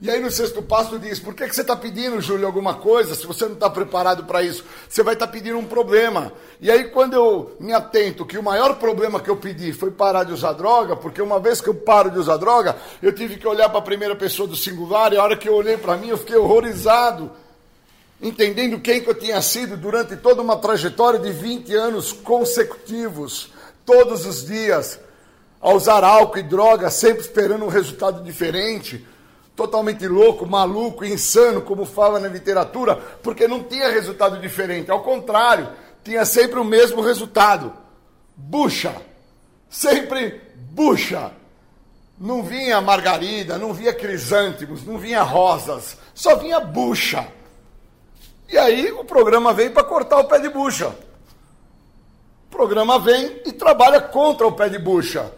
[0.00, 3.16] E aí no sexto passo diz, por que, que você está pedindo, Júlio, alguma coisa,
[3.16, 4.64] se você não está preparado para isso?
[4.88, 6.32] Você vai estar tá pedindo um problema.
[6.60, 10.22] E aí quando eu me atento que o maior problema que eu pedi foi parar
[10.22, 13.48] de usar droga, porque uma vez que eu paro de usar droga, eu tive que
[13.48, 16.10] olhar para a primeira pessoa do singular, e a hora que eu olhei para mim,
[16.10, 17.32] eu fiquei horrorizado.
[18.22, 23.50] Entendendo quem que eu tinha sido durante toda uma trajetória de 20 anos consecutivos
[23.84, 25.00] todos os dias
[25.60, 29.04] a usar álcool e droga, sempre esperando um resultado diferente,
[29.58, 32.94] totalmente louco, maluco, insano, como fala na literatura,
[33.24, 34.88] porque não tinha resultado diferente.
[34.88, 35.68] Ao contrário,
[36.04, 37.72] tinha sempre o mesmo resultado:
[38.36, 38.94] bucha.
[39.68, 40.40] Sempre
[40.70, 41.32] bucha.
[42.16, 47.26] Não vinha margarida, não vinha crisântemos, não vinha rosas, só vinha bucha.
[48.48, 50.86] E aí o programa veio para cortar o pé de bucha.
[52.46, 55.32] O programa vem e trabalha contra o pé de bucha.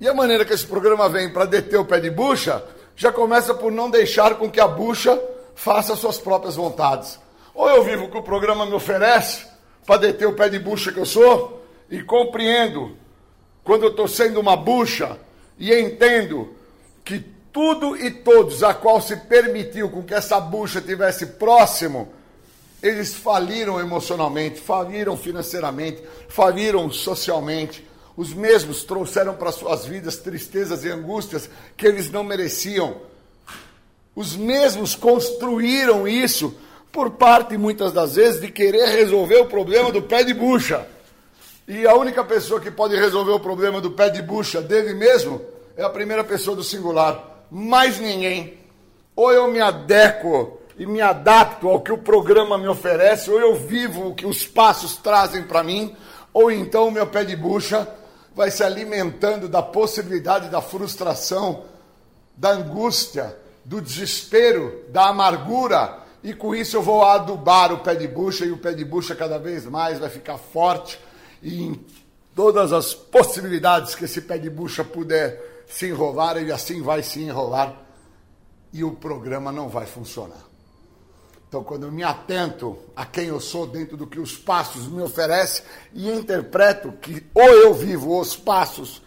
[0.00, 2.62] E a maneira que esse programa vem para deter o pé de bucha
[2.98, 5.18] já começa por não deixar com que a bucha
[5.54, 7.18] faça suas próprias vontades.
[7.54, 9.46] Ou eu vivo o que o programa me oferece
[9.86, 12.96] para deter o pé de bucha que eu sou e compreendo
[13.62, 15.16] quando eu estou sendo uma bucha
[15.56, 16.56] e entendo
[17.04, 22.12] que tudo e todos a qual se permitiu com que essa bucha tivesse próximo
[22.82, 27.84] eles faliram emocionalmente, faliram financeiramente, faliram socialmente.
[28.18, 32.96] Os mesmos trouxeram para suas vidas tristezas e angústias que eles não mereciam.
[34.12, 36.52] Os mesmos construíram isso
[36.90, 40.84] por parte, muitas das vezes, de querer resolver o problema do pé de bucha.
[41.68, 45.40] E a única pessoa que pode resolver o problema do pé de bucha dele mesmo
[45.76, 47.46] é a primeira pessoa do singular.
[47.48, 48.58] Mais ninguém.
[49.14, 53.54] Ou eu me adequo e me adapto ao que o programa me oferece, ou eu
[53.54, 55.94] vivo o que os passos trazem para mim,
[56.32, 57.86] ou então o meu pé de bucha
[58.38, 61.64] vai se alimentando da possibilidade da frustração,
[62.36, 68.06] da angústia, do desespero, da amargura, e com isso eu vou adubar o pé de
[68.06, 71.00] bucha e o pé de bucha cada vez mais vai ficar forte.
[71.42, 71.84] E em
[72.32, 77.20] todas as possibilidades que esse pé de bucha puder se enrolar, ele assim vai se
[77.20, 77.74] enrolar.
[78.72, 80.47] E o programa não vai funcionar.
[81.48, 85.00] Então, quando eu me atento a quem eu sou dentro do que os passos me
[85.00, 85.64] oferecem
[85.94, 89.00] e interpreto que ou eu vivo os passos,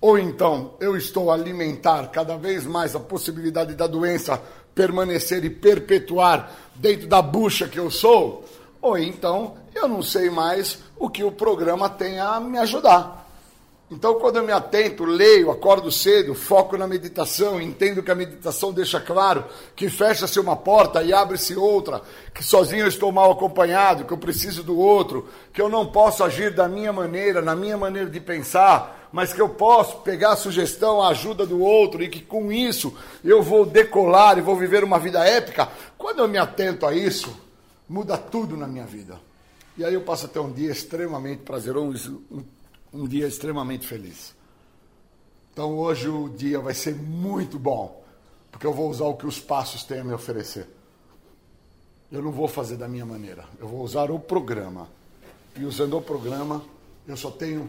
[0.00, 4.42] ou então eu estou a alimentar cada vez mais a possibilidade da doença
[4.74, 8.44] permanecer e perpetuar dentro da bucha que eu sou,
[8.82, 13.19] ou então eu não sei mais o que o programa tem a me ajudar.
[13.90, 18.72] Então, quando eu me atento, leio, acordo cedo, foco na meditação, entendo que a meditação
[18.72, 19.44] deixa claro
[19.74, 22.00] que fecha-se uma porta e abre-se outra,
[22.32, 26.22] que sozinho eu estou mal acompanhado, que eu preciso do outro, que eu não posso
[26.22, 30.36] agir da minha maneira, na minha maneira de pensar, mas que eu posso pegar a
[30.36, 34.84] sugestão, a ajuda do outro e que com isso eu vou decolar e vou viver
[34.84, 35.68] uma vida épica.
[35.98, 37.36] Quando eu me atento a isso,
[37.88, 39.18] muda tudo na minha vida.
[39.76, 42.44] E aí eu passo a ter um dia extremamente prazeroso, um
[43.08, 44.34] dia extremamente feliz.
[45.52, 48.02] Então hoje o dia vai ser muito bom,
[48.50, 50.68] porque eu vou usar o que os passos têm a me oferecer.
[52.10, 54.88] Eu não vou fazer da minha maneira, eu vou usar o programa.
[55.56, 56.62] E usando o programa,
[57.06, 57.68] eu só tenho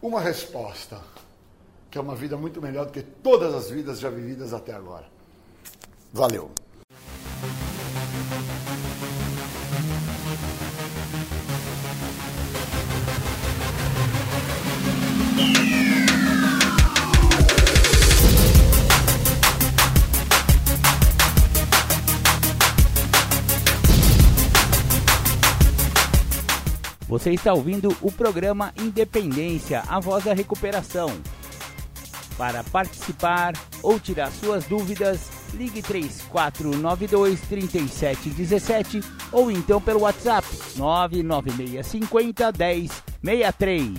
[0.00, 1.00] uma resposta,
[1.90, 5.06] que é uma vida muito melhor do que todas as vidas já vividas até agora.
[6.12, 6.50] Valeu!
[27.08, 31.08] Você está ouvindo o programa Independência, a voz da recuperação.
[32.36, 39.00] Para participar ou tirar suas dúvidas, ligue 3492 3717
[39.32, 42.52] ou então pelo WhatsApp 99650
[43.22, 43.94] 1063.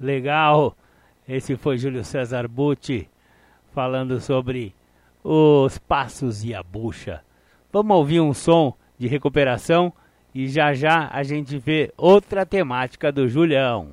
[0.00, 0.76] Legal!
[1.28, 3.08] Esse foi Júlio César Butti
[3.72, 4.74] falando sobre
[5.22, 7.22] os passos e a bucha.
[7.72, 9.92] Vamos ouvir um som de recuperação
[10.34, 13.88] e já já a gente vê outra temática do Julião.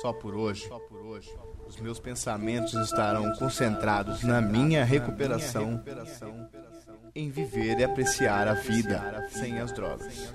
[0.00, 1.30] Só por hoje, só por hoje,
[1.68, 5.84] os meus pensamentos estarão concentrados na minha recuperação,
[7.14, 10.32] em viver e apreciar a vida sem as drogas.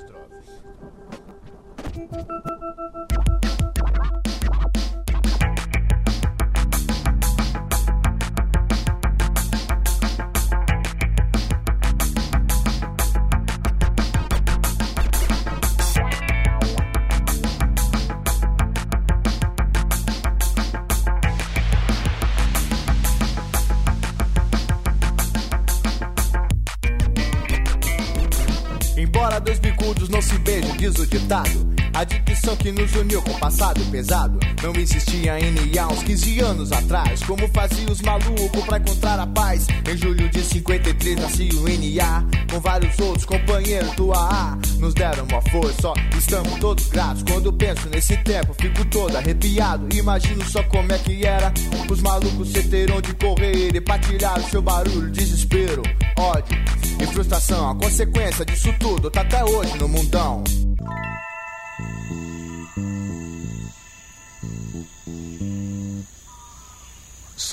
[30.85, 31.75] Diz o ditado.
[31.93, 34.37] A dicção que nos uniu com o passado pesado.
[34.61, 37.23] Não existia NA uns 15 anos atrás.
[37.23, 39.65] Como fazia os malucos pra encontrar a paz?
[39.89, 45.25] Em julho de 53 nasci o NA Com vários outros companheiros do AA Nos deram
[45.25, 47.23] uma força, só estamos todos gratos.
[47.23, 49.87] Quando penso nesse tempo fico todo arrepiado.
[49.95, 51.51] Imagino só como é que era.
[51.89, 55.81] Os malucos se terão de correr E partilhar o seu barulho, desespero,
[56.17, 56.57] ódio
[56.99, 57.71] e frustração.
[57.71, 60.43] A consequência disso tudo tá até hoje no mundão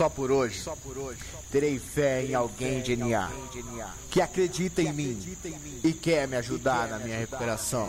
[0.03, 1.21] Só por hoje, Só por hoje
[1.53, 3.31] terei fé em alguém de NA
[4.11, 5.37] que acredita em mim
[5.85, 7.89] e quer me ajudar na minha recuperação.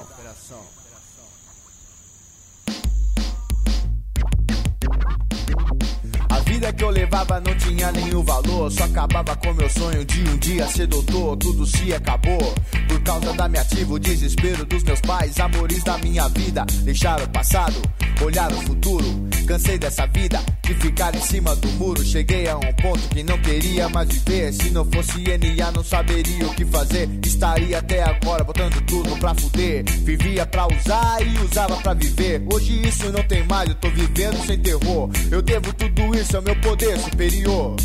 [6.53, 8.72] vida que eu levava não tinha nenhum valor.
[8.72, 11.35] Só acabava com meu sonho de um dia ser doutor.
[11.38, 12.53] Tudo se acabou
[12.88, 15.40] por causa da minha ativa, o desespero dos meus pais.
[15.40, 17.81] Amores da minha vida deixaram o passado,
[18.23, 19.05] olharam o futuro.
[19.45, 22.03] Cansei dessa vida de ficar em cima do muro.
[22.03, 24.53] Cheguei a um ponto que não queria mais viver.
[24.53, 27.09] Se não fosse NA, não saberia o que fazer.
[27.25, 29.83] Estaria até agora botando tudo pra fuder.
[30.03, 32.41] Vivia pra usar e usava pra viver.
[32.51, 35.09] Hoje isso não tem mais, eu tô vivendo sem terror.
[35.29, 37.75] Eu devo tudo isso ao meu poder superior.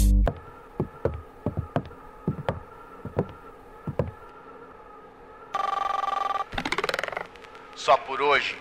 [7.75, 8.57] Só por hoje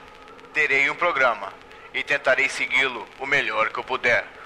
[0.54, 1.67] terei um programa
[1.98, 4.37] e tentarei segui-lo o melhor que eu puder.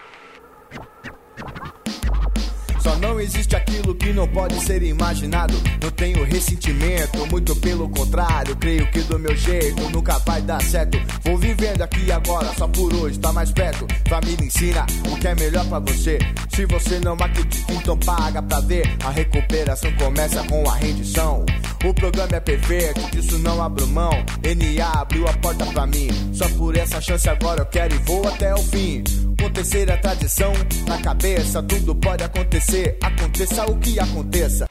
[2.83, 5.53] Só não existe aquilo que não pode ser imaginado.
[5.81, 8.55] Não tenho ressentimento, muito pelo contrário.
[8.55, 10.97] Creio que do meu jeito nunca vai dar certo.
[11.23, 13.85] Vou vivendo aqui agora, só por hoje, tá mais perto.
[14.09, 16.17] Família ensina o que é melhor para você.
[16.49, 18.97] Se você não acredita, então paga pra ver.
[19.05, 21.45] A recuperação começa com a rendição.
[21.85, 24.11] O programa é perfeito, disso não abro mão.
[24.11, 26.09] NA abriu a porta pra mim.
[26.33, 29.03] Só por essa chance agora eu quero e vou até o fim
[29.41, 30.53] acontecer a tradição
[30.87, 34.65] na cabeça, tudo pode acontecer, você, aconteça o que aconteça.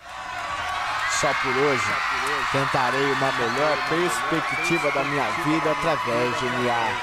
[1.20, 1.84] Só por hoje,
[2.50, 6.96] tentarei uma melhor perspectiva da minha vida através de IA.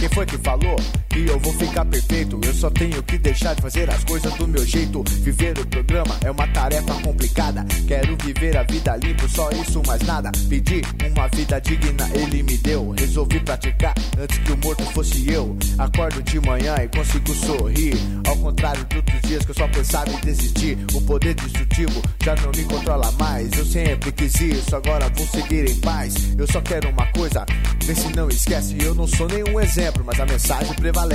[0.00, 0.76] Quem foi que falou?
[1.24, 2.40] Que eu vou ficar perfeito?
[2.44, 5.02] Eu só tenho que deixar de fazer as coisas do meu jeito.
[5.22, 7.66] Viver o programa é uma tarefa complicada.
[7.86, 10.30] Quero viver a vida limpo, só isso, mais nada.
[10.48, 12.90] Pedi uma vida digna, ele me deu.
[12.90, 15.56] Resolvi praticar antes que o morto fosse eu.
[15.78, 17.96] Acordo de manhã e consigo sorrir.
[18.26, 20.78] Ao contrário de outros dias que eu só pensava em desistir.
[20.94, 23.50] O poder destrutivo já não me controla mais.
[23.56, 26.14] Eu sempre quis isso, agora vou seguir em paz.
[26.38, 27.44] Eu só quero uma coisa,
[27.84, 28.76] vê se não esquece.
[28.80, 31.07] Eu não sou nenhum exemplo, mas a mensagem prevalece.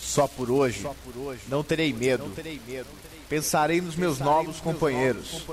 [0.00, 0.86] Só por hoje,
[1.48, 2.30] não terei medo.
[3.28, 5.46] Pensarei nos meus novos companheiros,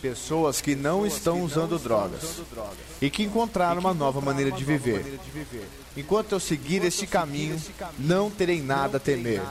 [0.00, 2.40] pessoas que não estão usando drogas.
[3.00, 5.18] e que encontraram uma nova maneira de viver.
[5.96, 7.60] Enquanto eu seguir este caminho,
[7.98, 9.42] não terei nada a temer.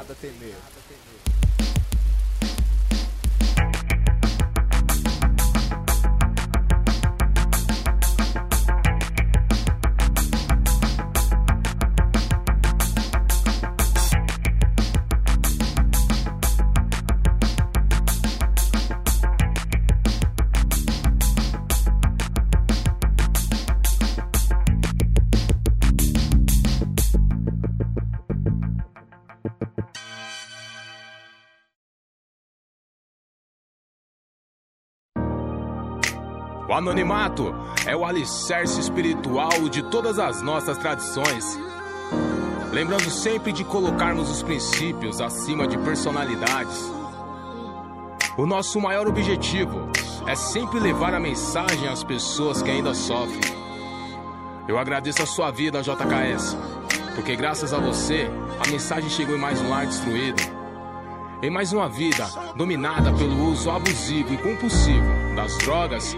[36.67, 37.53] O anonimato
[37.85, 41.59] é o alicerce espiritual de todas as nossas tradições.
[42.71, 46.91] Lembrando sempre de colocarmos os princípios acima de personalidades.
[48.35, 49.89] O nosso maior objetivo
[50.25, 53.55] é sempre levar a mensagem às pessoas que ainda sofrem.
[54.67, 56.57] Eu agradeço a sua vida, JKS,
[57.13, 58.27] porque graças a você
[58.59, 60.41] a mensagem chegou em mais um lar destruído.
[61.43, 66.17] Em mais uma vida dominada pelo uso abusivo e compulsivo das drogas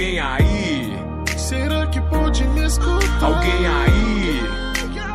[0.01, 0.93] aí?
[1.37, 3.23] Será que pode me escutar?
[3.23, 4.41] Alguém aí?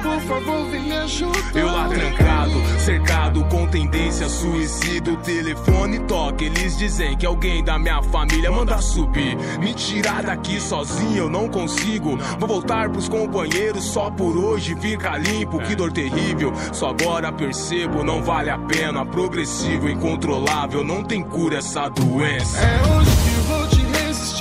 [0.03, 1.37] Por favor, vem me ajudar.
[1.55, 5.13] Eu lá trancado, cercado com tendência suicida.
[5.13, 9.37] O telefone toca, eles dizem que alguém da minha família manda subir.
[9.59, 12.17] Me tirar daqui sozinho eu não consigo.
[12.39, 15.59] Vou voltar pros companheiros só por hoje fica limpo.
[15.59, 19.05] Que dor terrível, só agora percebo, não vale a pena.
[19.05, 22.59] Progressivo, incontrolável, não tem cura essa doença.
[22.61, 23.36] É hoje que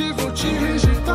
[0.03, 1.14] vou te vou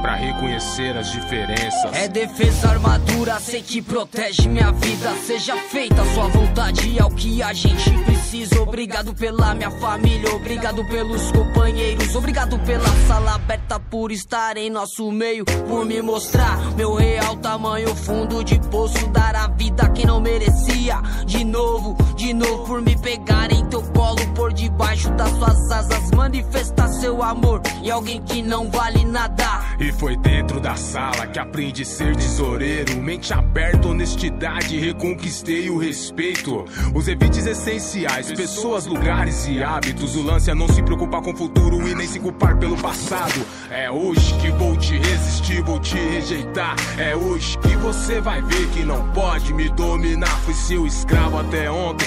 [0.00, 1.92] para reconhecer as diferenças.
[1.92, 5.14] É defesa, armadura, sei que protege minha vida.
[5.26, 8.60] Seja feita a sua vontade, é o que a gente precisa.
[8.60, 15.10] Obrigado pela minha família, obrigado pelos companheiros, obrigado pela sala aberta por estar em nosso
[15.10, 20.06] meio, por me mostrar meu real tamanho, fundo de poço, dar a vida a quem
[20.06, 21.00] não merecia.
[21.26, 26.10] De novo, de novo, por me pegar em teu colo, por debaixo das suas asas,
[26.12, 29.44] manifestar seu amor e alguém que não vale nada.
[29.80, 32.96] E foi dentro da sala que aprendi a ser tesoureiro.
[33.00, 36.64] Mente aberta, honestidade, reconquistei o respeito.
[36.94, 40.14] Os evites essenciais, pessoas, lugares e hábitos.
[40.14, 43.44] O lance é não se preocupar com o futuro e nem se culpar pelo passado.
[43.70, 46.76] É hoje que vou te resistir, vou te rejeitar.
[46.98, 50.36] É hoje que você vai ver que não pode me dominar.
[50.40, 52.06] Fui seu escravo até ontem,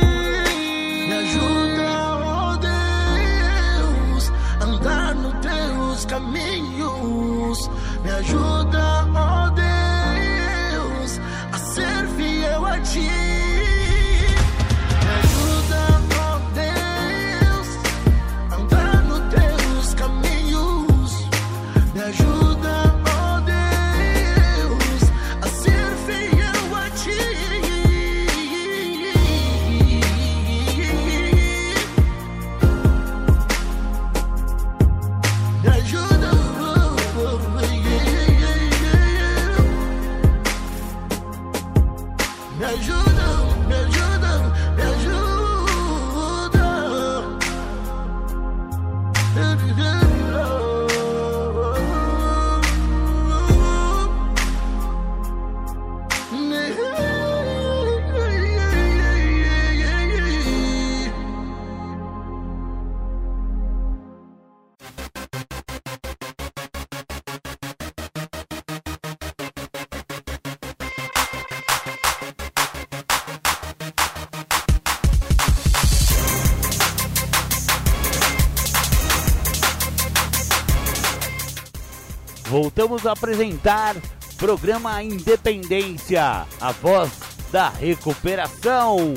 [83.01, 83.95] Voltamos a apresentar
[84.37, 87.11] programa Independência, a voz
[87.51, 89.13] da recuperação.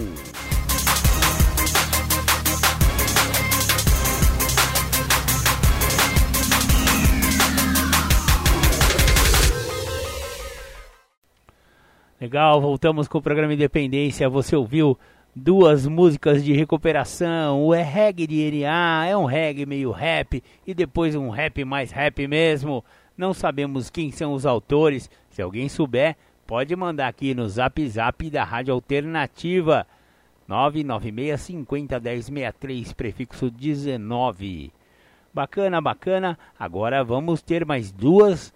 [12.18, 14.28] Legal, voltamos com o programa Independência.
[14.30, 14.98] Você ouviu
[15.36, 17.62] duas músicas de recuperação.
[17.62, 21.90] O é reggae de NA, é um reggae meio rap e depois um rap mais
[21.90, 22.82] rap mesmo.
[23.16, 25.08] Não sabemos quem são os autores.
[25.30, 26.16] Se alguém souber,
[26.46, 29.86] pode mandar aqui no Zap Zap da Rádio Alternativa
[30.48, 34.72] 996 50 1063, prefixo 19.
[35.32, 36.38] Bacana, bacana.
[36.58, 38.52] Agora vamos ter mais duas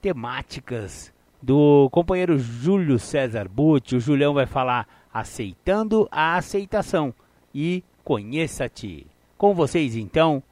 [0.00, 3.96] temáticas do companheiro Júlio César Butti.
[3.96, 7.14] O Julião vai falar aceitando a aceitação
[7.54, 9.06] e conheça-te.
[9.36, 10.42] Com vocês então,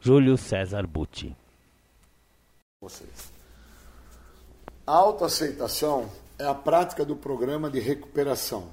[0.00, 1.36] Júlio César Butti.
[2.84, 3.32] Vocês.
[4.86, 8.68] A autoaceitação é a prática do programa de recuperação.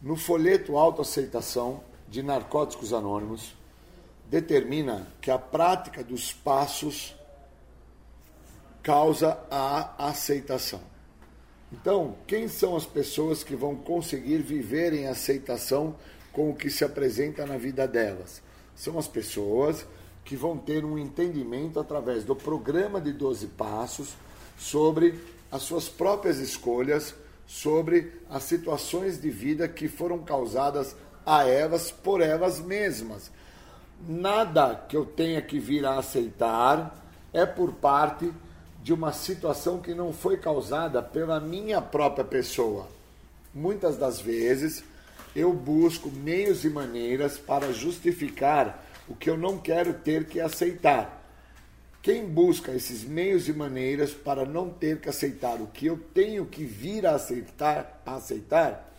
[0.00, 3.54] No folheto Autoaceitação de Narcóticos Anônimos,
[4.30, 7.14] determina que a prática dos passos
[8.82, 10.80] causa a aceitação.
[11.70, 15.94] Então, quem são as pessoas que vão conseguir viver em aceitação
[16.32, 18.40] com o que se apresenta na vida delas?
[18.74, 19.84] São as pessoas
[20.30, 24.14] que vão ter um entendimento através do programa de 12 passos
[24.56, 25.18] sobre
[25.50, 27.12] as suas próprias escolhas,
[27.48, 30.94] sobre as situações de vida que foram causadas
[31.26, 33.28] a elas por elas mesmas.
[34.08, 36.94] Nada que eu tenha que vir a aceitar
[37.32, 38.32] é por parte
[38.84, 42.86] de uma situação que não foi causada pela minha própria pessoa.
[43.52, 44.84] Muitas das vezes
[45.34, 51.20] eu busco meios e maneiras para justificar o que eu não quero ter que aceitar.
[52.00, 56.46] Quem busca esses meios e maneiras para não ter que aceitar o que eu tenho
[56.46, 58.94] que vir a aceitar, a aceitar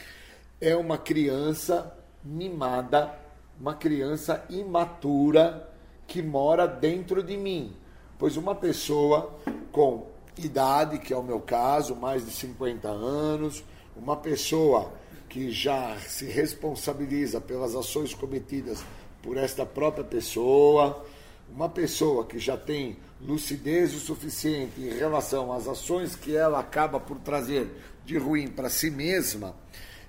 [0.60, 3.16] é uma criança mimada,
[3.60, 5.68] uma criança imatura
[6.06, 7.74] que mora dentro de mim.
[8.20, 9.40] Pois uma pessoa
[9.72, 10.08] com
[10.38, 13.64] idade, que é o meu caso, mais de 50 anos,
[13.96, 14.92] uma pessoa
[15.30, 18.84] que já se responsabiliza pelas ações cometidas
[19.22, 21.06] por esta própria pessoa,
[21.54, 27.00] uma pessoa que já tem lucidez o suficiente em relação às ações que ela acaba
[27.00, 27.68] por trazer
[28.06, 29.56] de ruim para si mesma,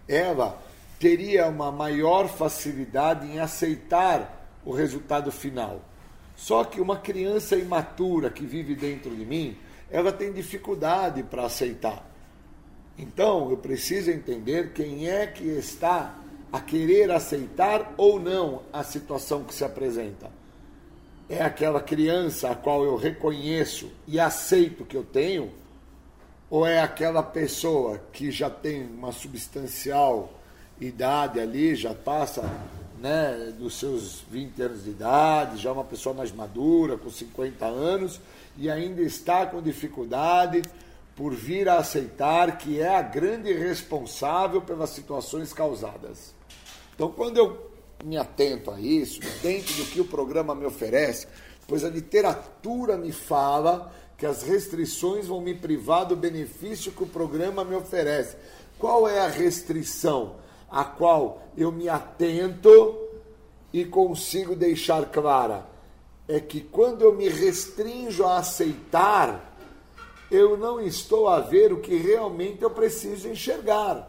[0.08, 0.60] ela
[0.98, 5.82] teria uma maior facilidade em aceitar o resultado final.
[6.36, 9.56] Só que uma criança imatura que vive dentro de mim,
[9.90, 12.08] ela tem dificuldade para aceitar.
[12.96, 16.21] Então, eu preciso entender quem é que está
[16.52, 20.30] a querer aceitar ou não a situação que se apresenta.
[21.28, 25.50] É aquela criança a qual eu reconheço e aceito que eu tenho,
[26.50, 30.30] ou é aquela pessoa que já tem uma substancial
[30.78, 32.42] idade ali, já passa
[33.00, 37.64] né, dos seus 20 anos de idade, já é uma pessoa mais madura, com 50
[37.64, 38.20] anos,
[38.58, 40.60] e ainda está com dificuldade
[41.16, 46.34] por vir a aceitar que é a grande responsável pelas situações causadas.
[46.94, 47.70] Então, quando eu
[48.04, 51.26] me atento a isso, dentro do que o programa me oferece,
[51.66, 57.08] pois a literatura me fala que as restrições vão me privar do benefício que o
[57.08, 58.36] programa me oferece.
[58.78, 60.36] Qual é a restrição
[60.70, 62.98] a qual eu me atento
[63.72, 65.72] e consigo deixar clara?
[66.28, 69.54] é que quando eu me restringo a aceitar,
[70.30, 74.08] eu não estou a ver o que realmente eu preciso enxergar.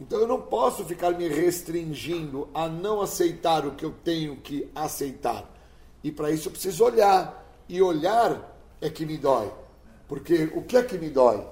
[0.00, 4.68] Então eu não posso ficar me restringindo a não aceitar o que eu tenho que
[4.74, 5.48] aceitar.
[6.02, 7.42] E para isso eu preciso olhar.
[7.68, 9.50] E olhar é que me dói.
[10.08, 11.46] Porque o que é que me dói?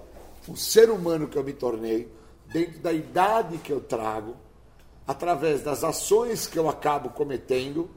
[0.49, 2.13] O ser humano que eu me tornei,
[2.53, 4.37] dentro da idade que eu trago,
[5.07, 7.89] através das ações que eu acabo cometendo,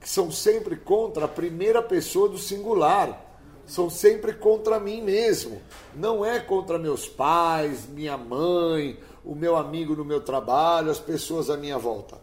[0.00, 3.24] que são sempre contra a primeira pessoa do singular,
[3.66, 5.62] são sempre contra mim mesmo.
[5.94, 11.48] Não é contra meus pais, minha mãe, o meu amigo no meu trabalho, as pessoas
[11.48, 12.18] à minha volta.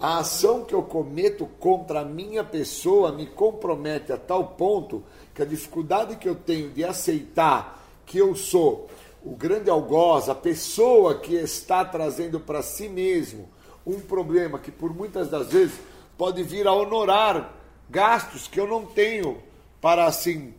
[0.00, 5.02] A ação que eu cometo contra a minha pessoa me compromete a tal ponto
[5.34, 8.88] que a dificuldade que eu tenho de aceitar que eu sou
[9.24, 13.48] o grande algoz, a pessoa que está trazendo para si mesmo
[13.86, 15.78] um problema que por muitas das vezes
[16.16, 17.54] pode vir a honorar
[17.88, 19.38] gastos que eu não tenho
[19.80, 20.54] para assim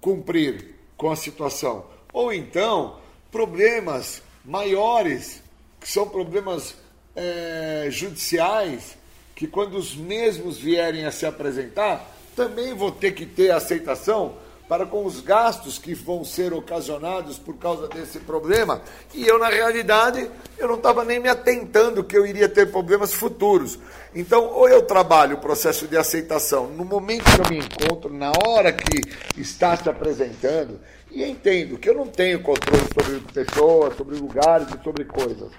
[0.00, 1.86] cumprir com a situação.
[2.12, 2.96] Ou então,
[3.30, 5.42] problemas maiores,
[5.78, 6.74] que são problemas
[7.14, 8.96] é, judiciais,
[9.36, 14.86] que quando os mesmos vierem a se apresentar, também vou ter que ter aceitação para
[14.86, 18.82] com os gastos que vão ser ocasionados por causa desse problema.
[19.14, 23.12] E eu, na realidade, eu não estava nem me atentando que eu iria ter problemas
[23.12, 23.78] futuros.
[24.14, 28.32] Então, ou eu trabalho o processo de aceitação no momento que eu me encontro, na
[28.46, 29.00] hora que
[29.40, 30.78] está se apresentando,
[31.18, 35.52] e entendo que eu não tenho controle sobre pessoas, sobre lugares e sobre coisas.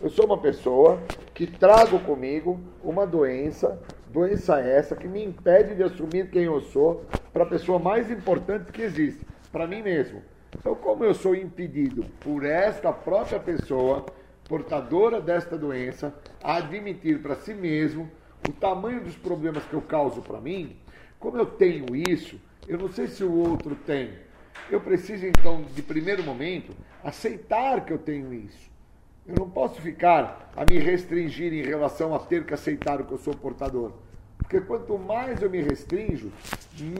[0.00, 1.00] Eu sou uma pessoa
[1.32, 3.80] que trago comigo uma doença
[4.16, 8.72] Doença essa que me impede de assumir quem eu sou para a pessoa mais importante
[8.72, 9.20] que existe,
[9.52, 10.22] para mim mesmo.
[10.58, 14.06] Então, como eu sou impedido por esta própria pessoa,
[14.48, 18.10] portadora desta doença, a admitir para si mesmo
[18.48, 20.76] o tamanho dos problemas que eu causo para mim,
[21.18, 24.12] como eu tenho isso, eu não sei se o outro tem.
[24.70, 26.72] Eu preciso, então, de primeiro momento,
[27.04, 28.70] aceitar que eu tenho isso.
[29.26, 33.12] Eu não posso ficar a me restringir em relação a ter que aceitar o que
[33.12, 33.92] eu sou portador.
[34.38, 36.30] Porque quanto mais eu me restringo,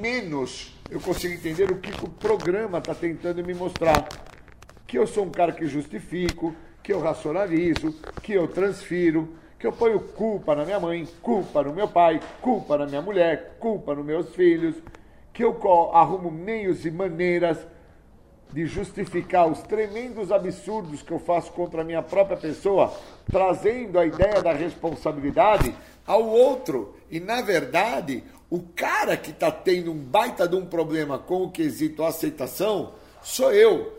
[0.00, 4.08] menos eu consigo entender o que o programa está tentando me mostrar.
[4.86, 9.72] Que eu sou um cara que justifico, que eu racionalizo, que eu transfiro, que eu
[9.72, 14.04] ponho culpa na minha mãe, culpa no meu pai, culpa na minha mulher, culpa nos
[14.04, 14.76] meus filhos,
[15.36, 15.54] que eu
[15.92, 17.58] arrumo meios e maneiras
[18.54, 22.90] de justificar os tremendos absurdos que eu faço contra a minha própria pessoa,
[23.30, 25.74] trazendo a ideia da responsabilidade
[26.06, 26.96] ao outro.
[27.10, 31.50] E, na verdade, o cara que está tendo um baita de um problema com o
[31.50, 33.92] quesito aceitação sou eu.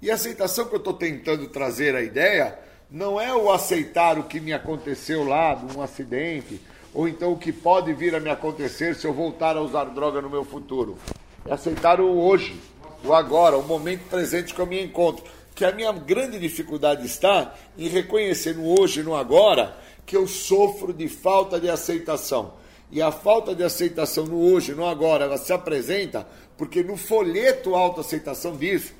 [0.00, 2.56] E a aceitação que eu estou tentando trazer a ideia
[2.88, 6.60] não é o aceitar o que me aconteceu lá, de um acidente,
[6.94, 10.20] ou então o que pode vir a me acontecer se eu voltar a usar droga
[10.20, 10.96] no meu futuro.
[11.44, 12.58] É aceitar o hoje,
[13.04, 15.24] o agora, o momento presente que eu me encontro.
[15.54, 20.92] Que a minha grande dificuldade está em reconhecer no hoje no agora que eu sofro
[20.92, 22.52] de falta de aceitação.
[22.90, 26.26] E a falta de aceitação no hoje, no agora, ela se apresenta
[26.56, 28.94] porque no folheto autoaceitação diz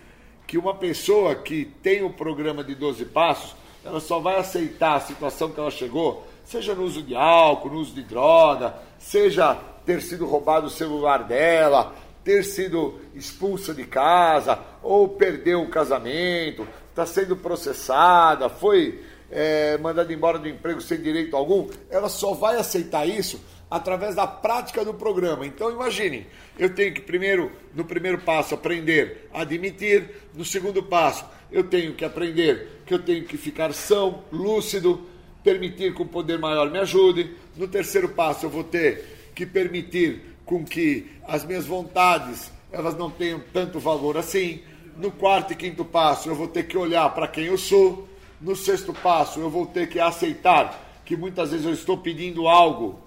[0.47, 5.01] que uma pessoa que tem o programa de 12 passos, ela só vai aceitar a
[5.01, 9.55] situação que ela chegou, seja no uso de álcool, no uso de droga, seja
[9.85, 11.95] ter sido roubado o celular dela,
[12.25, 20.13] ter sido expulsa de casa, ou perdeu o casamento, está sendo processada, foi é, mandada
[20.13, 24.95] embora do emprego sem direito algum, ela só vai aceitar isso através da prática do
[24.95, 25.45] programa.
[25.47, 26.27] Então imagine,
[26.59, 31.95] eu tenho que primeiro, no primeiro passo, aprender a admitir, no segundo passo, eu tenho
[31.95, 35.07] que aprender que eu tenho que ficar são, lúcido,
[35.47, 37.31] permitir que o poder maior me ajude.
[37.57, 43.09] No terceiro passo, eu vou ter que permitir com que as minhas vontades elas não
[43.09, 44.61] tenham tanto valor assim.
[44.97, 48.09] No quarto e quinto passo, eu vou ter que olhar para quem eu sou.
[48.41, 52.99] No sexto passo, eu vou ter que aceitar que muitas vezes eu estou pedindo algo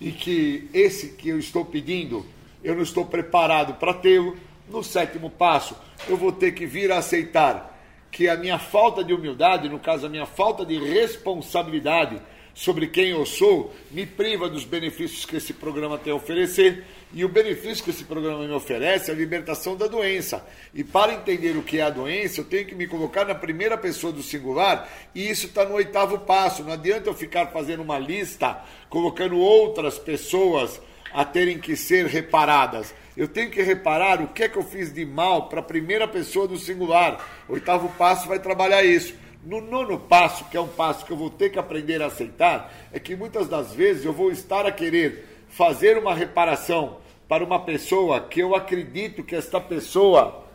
[0.00, 2.24] e que esse que eu estou pedindo,
[2.62, 4.36] eu não estou preparado para tê-lo.
[4.70, 5.74] No sétimo passo,
[6.08, 7.71] eu vou ter que vir a aceitar
[8.12, 12.20] que a minha falta de humildade, no caso, a minha falta de responsabilidade,
[12.54, 16.84] sobre quem eu sou me priva dos benefícios que esse programa tem a oferecer.
[17.14, 20.46] E o benefício que esse programa me oferece é a libertação da doença.
[20.74, 23.76] E para entender o que é a doença, eu tenho que me colocar na primeira
[23.78, 26.62] pessoa do singular, e isso está no oitavo passo.
[26.62, 30.80] Não adianta eu ficar fazendo uma lista, colocando outras pessoas
[31.12, 32.94] a terem que ser reparadas.
[33.14, 36.08] Eu tenho que reparar o que é que eu fiz de mal para a primeira
[36.08, 37.22] pessoa do singular.
[37.46, 39.14] Oitavo passo vai trabalhar isso.
[39.44, 42.72] No nono passo, que é um passo que eu vou ter que aprender a aceitar,
[42.90, 46.98] é que muitas das vezes eu vou estar a querer fazer uma reparação
[47.28, 50.46] para uma pessoa que eu acredito que esta pessoa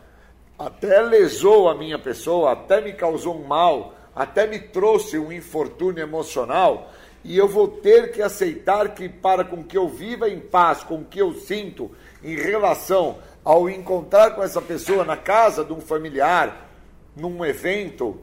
[0.58, 6.02] até lesou a minha pessoa, até me causou um mal, até me trouxe um infortúnio
[6.02, 6.90] emocional,
[7.22, 10.96] e eu vou ter que aceitar que para com que eu viva em paz, com
[10.96, 11.90] o que eu sinto
[12.22, 16.68] em relação ao encontrar com essa pessoa na casa de um familiar,
[17.16, 18.20] num evento,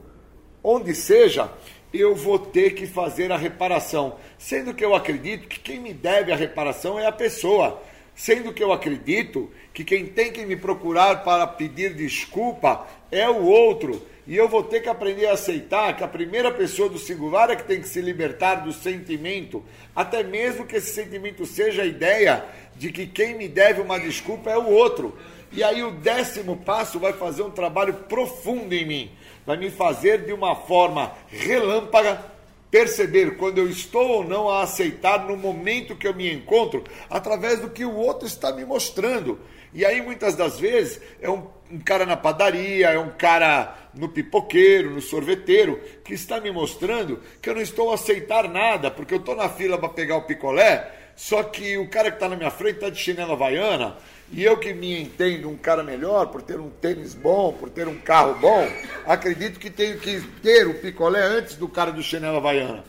[0.62, 1.50] onde seja,
[1.92, 4.16] eu vou ter que fazer a reparação.
[4.38, 7.82] Sendo que eu acredito que quem me deve a reparação é a pessoa.
[8.14, 13.44] Sendo que eu acredito que quem tem que me procurar para pedir desculpa é o
[13.44, 14.00] outro.
[14.26, 17.56] E eu vou ter que aprender a aceitar que a primeira pessoa do singular é
[17.56, 19.62] que tem que se libertar do sentimento,
[19.94, 22.44] até mesmo que esse sentimento seja a ideia
[22.74, 25.16] de que quem me deve uma desculpa é o outro.
[25.52, 29.10] E aí o décimo passo vai fazer um trabalho profundo em mim
[29.46, 32.20] vai me fazer de uma forma relâmpaga
[32.68, 37.60] perceber quando eu estou ou não a aceitar no momento que eu me encontro, através
[37.60, 39.38] do que o outro está me mostrando.
[39.72, 44.08] E aí muitas das vezes é um, um cara na padaria, é um cara no
[44.08, 49.14] pipoqueiro, no sorveteiro, que está me mostrando que eu não estou a aceitar nada, porque
[49.14, 52.36] eu estou na fila para pegar o picolé, só que o cara que está na
[52.36, 53.96] minha frente está de chinela havaiana,
[54.30, 57.88] e eu que me entendo um cara melhor, por ter um tênis bom, por ter
[57.88, 58.68] um carro bom,
[59.06, 62.84] acredito que tenho que ter o picolé antes do cara do chinelo havaiana.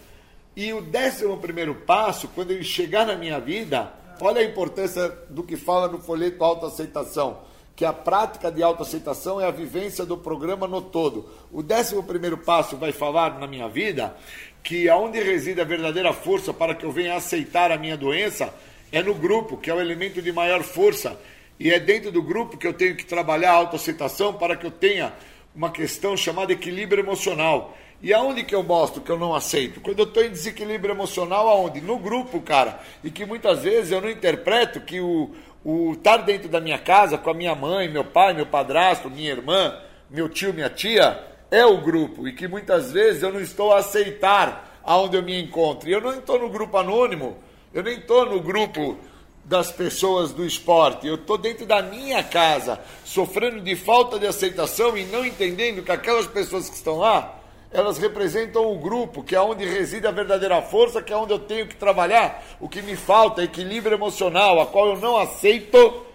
[0.55, 5.43] E o décimo primeiro passo, quando ele chegar na minha vida, olha a importância do
[5.43, 7.41] que fala no folheto autoaceitação,
[7.77, 11.29] que a prática de autoaceitação é a vivência do programa no todo.
[11.51, 14.17] O décimo primeiro passo vai falar na minha vida
[14.63, 18.51] que aonde reside a verdadeira força para que eu venha aceitar a minha doença
[18.91, 21.19] é no grupo, que é o elemento de maior força.
[21.59, 24.71] E é dentro do grupo que eu tenho que trabalhar a autoaceitação para que eu
[24.71, 25.13] tenha
[25.55, 27.77] uma questão chamada equilíbrio emocional.
[28.01, 29.81] E aonde que eu mostro que eu não aceito?
[29.81, 31.79] Quando eu estou em desequilíbrio emocional, aonde?
[31.79, 32.79] No grupo, cara.
[33.03, 35.31] E que muitas vezes eu não interpreto que o,
[35.69, 39.31] o estar dentro da minha casa com a minha mãe, meu pai, meu padrasto, minha
[39.31, 39.77] irmã,
[40.09, 41.21] meu tio, minha tia,
[41.51, 42.27] é o grupo.
[42.27, 45.89] E que muitas vezes eu não estou a aceitar aonde eu me encontro.
[45.89, 47.35] E eu não estou no grupo anônimo
[47.73, 48.97] eu nem estou no grupo
[49.45, 54.97] das pessoas do esporte, eu estou dentro da minha casa, sofrendo de falta de aceitação
[54.97, 57.36] e não entendendo que aquelas pessoas que estão lá,
[57.71, 61.39] elas representam o grupo, que é onde reside a verdadeira força, que é onde eu
[61.39, 62.43] tenho que trabalhar.
[62.59, 66.05] O que me falta é equilíbrio emocional, a qual eu não aceito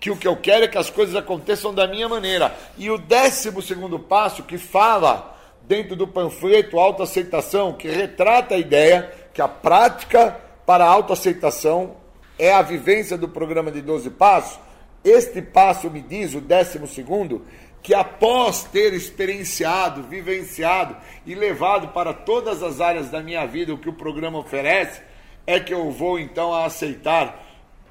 [0.00, 2.54] que o que eu quero é que as coisas aconteçam da minha maneira.
[2.76, 9.10] E o décimo segundo passo que fala dentro do panfleto autoaceitação, que retrata a ideia
[9.32, 11.96] que a prática para a autoaceitação
[12.38, 14.60] é a vivência do programa de 12 passos.
[15.02, 17.44] Este passo me diz, o décimo segundo,
[17.84, 20.96] que após ter experienciado, vivenciado
[21.26, 25.02] e levado para todas as áreas da minha vida o que o programa oferece,
[25.46, 27.44] é que eu vou então a aceitar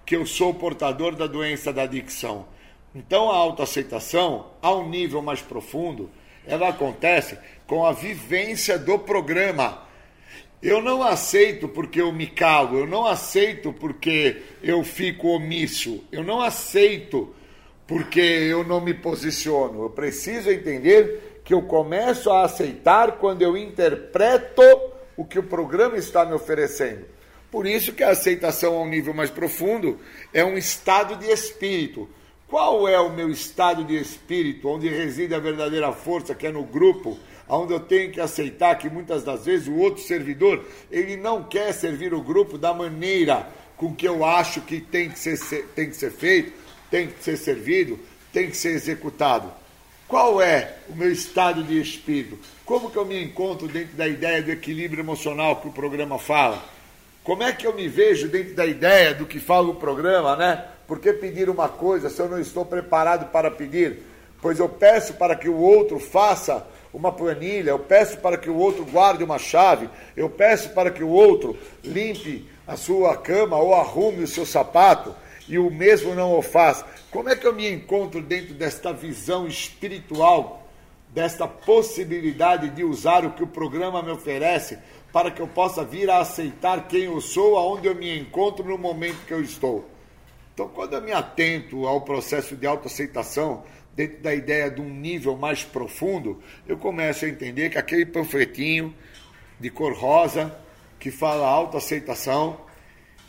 [0.03, 2.47] que eu sou portador da doença da adicção.
[2.95, 6.09] Então a autoaceitação, a um nível mais profundo,
[6.43, 7.37] ela acontece
[7.67, 9.83] com a vivência do programa
[10.63, 16.23] eu não aceito porque eu me calo, eu não aceito porque eu fico omisso, eu
[16.23, 17.35] não aceito
[17.93, 19.83] porque eu não me posiciono.
[19.83, 24.63] Eu preciso entender que eu começo a aceitar quando eu interpreto
[25.15, 27.05] o que o programa está me oferecendo.
[27.51, 29.99] Por isso que a aceitação a um nível mais profundo
[30.33, 32.09] é um estado de espírito.
[32.47, 36.63] Qual é o meu estado de espírito, onde reside a verdadeira força, que é no
[36.63, 41.43] grupo, onde eu tenho que aceitar que muitas das vezes o outro servidor, ele não
[41.43, 43.47] quer servir o grupo da maneira
[43.77, 45.37] com que eu acho que tem que ser,
[45.75, 46.62] tem que ser feito,
[46.93, 47.99] tem que ser servido,
[48.31, 49.51] tem que ser executado.
[50.07, 52.37] Qual é o meu estado de espírito?
[52.63, 56.63] Como que eu me encontro dentro da ideia do equilíbrio emocional que o programa fala?
[57.23, 60.65] Como é que eu me vejo dentro da ideia do que fala o programa, né?
[60.87, 64.03] Por que pedir uma coisa se eu não estou preparado para pedir?
[64.39, 66.63] Pois eu peço para que o outro faça
[66.93, 71.03] uma planilha, eu peço para que o outro guarde uma chave, eu peço para que
[71.03, 76.37] o outro limpe a sua cama ou arrume o seu sapato e o mesmo não
[76.37, 76.83] o faz.
[77.11, 80.67] Como é que eu me encontro dentro desta visão espiritual,
[81.09, 84.79] desta possibilidade de usar o que o programa me oferece
[85.11, 88.77] para que eu possa vir a aceitar quem eu sou, aonde eu me encontro no
[88.77, 89.87] momento que eu estou?
[90.53, 93.63] Então, quando eu me atento ao processo de autoaceitação,
[93.95, 98.93] dentro da ideia de um nível mais profundo, eu começo a entender que aquele panfletinho
[99.59, 100.55] de cor rosa
[100.99, 102.57] que fala autoaceitação,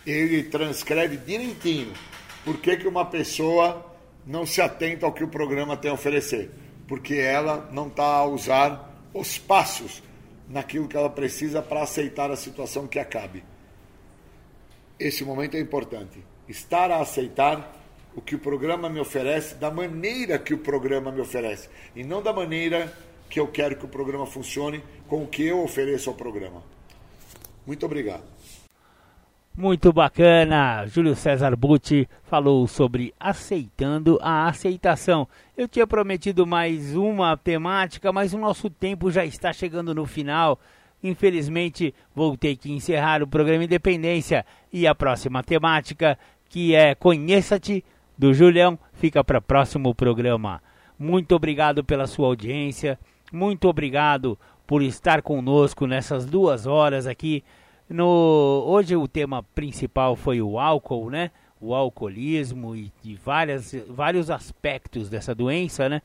[0.07, 1.93] ele transcreve direitinho
[2.45, 3.95] por que, que uma pessoa
[4.27, 6.51] não se atenta ao que o programa tem a oferecer.
[6.87, 10.03] Porque ela não está a usar os passos
[10.49, 13.43] naquilo que ela precisa para aceitar a situação que acabe.
[14.99, 16.23] Esse momento é importante.
[16.47, 17.81] estar a aceitar
[18.15, 22.23] o que o programa me oferece da maneira que o programa me oferece e não
[22.23, 22.93] da maneira
[23.31, 26.63] que eu quero que o programa funcione com o que eu ofereço ao programa.
[27.67, 28.34] Muito obrigado.
[29.57, 30.85] Muito bacana.
[30.87, 35.29] Júlio César Butti falou sobre aceitando a aceitação.
[35.57, 40.59] Eu tinha prometido mais uma temática, mas o nosso tempo já está chegando no final.
[41.05, 46.19] Infelizmente, vou ter que encerrar o programa Independência e a próxima temática,
[46.49, 47.85] que é Conheça-te
[48.19, 50.61] do Julião, fica para próximo programa.
[50.99, 52.99] Muito obrigado pela sua audiência.
[53.33, 54.37] Muito obrigado
[54.67, 57.45] por estar conosco nessas duas horas aqui.
[57.89, 61.31] No, hoje o tema principal foi o álcool, né?
[61.61, 66.01] O alcoolismo e, e várias, vários aspectos dessa doença, né?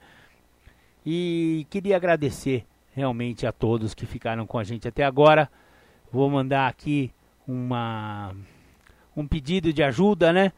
[1.05, 5.49] E queria agradecer realmente a todos que ficaram com a gente até agora.
[6.11, 7.11] Vou mandar aqui
[7.47, 8.35] uma,
[9.15, 10.51] um pedido de ajuda, né?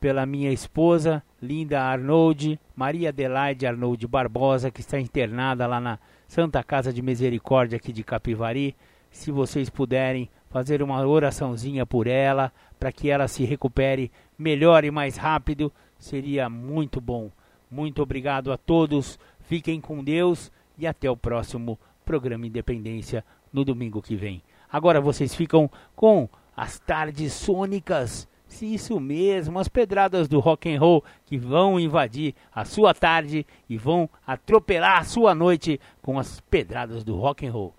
[0.00, 6.62] Pela minha esposa, Linda Arnold, Maria Adelaide Arnold Barbosa, que está internada lá na Santa
[6.62, 8.74] Casa de Misericórdia aqui de Capivari.
[9.10, 14.90] Se vocês puderem fazer uma oraçãozinha por ela, para que ela se recupere melhor e
[14.90, 17.30] mais rápido, seria muito bom.
[17.70, 24.00] Muito obrigado a todos, fiquem com Deus e até o próximo programa Independência no domingo
[24.00, 24.42] que vem.
[24.70, 28.28] Agora vocês ficam com as tardes sônicas.
[28.46, 33.44] Se isso mesmo, as pedradas do rock and roll que vão invadir a sua tarde
[33.68, 37.74] e vão atropelar a sua noite com as pedradas do rock and roll.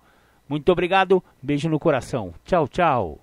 [0.48, 2.32] Muito obrigado, beijo no coração.
[2.44, 3.20] Tchau, tchau.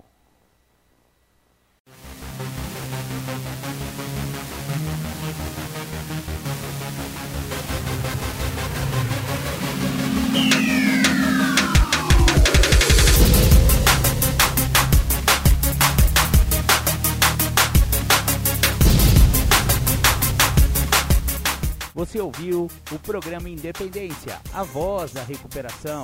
[21.96, 26.04] Você ouviu o programa Independência, a voz da recuperação,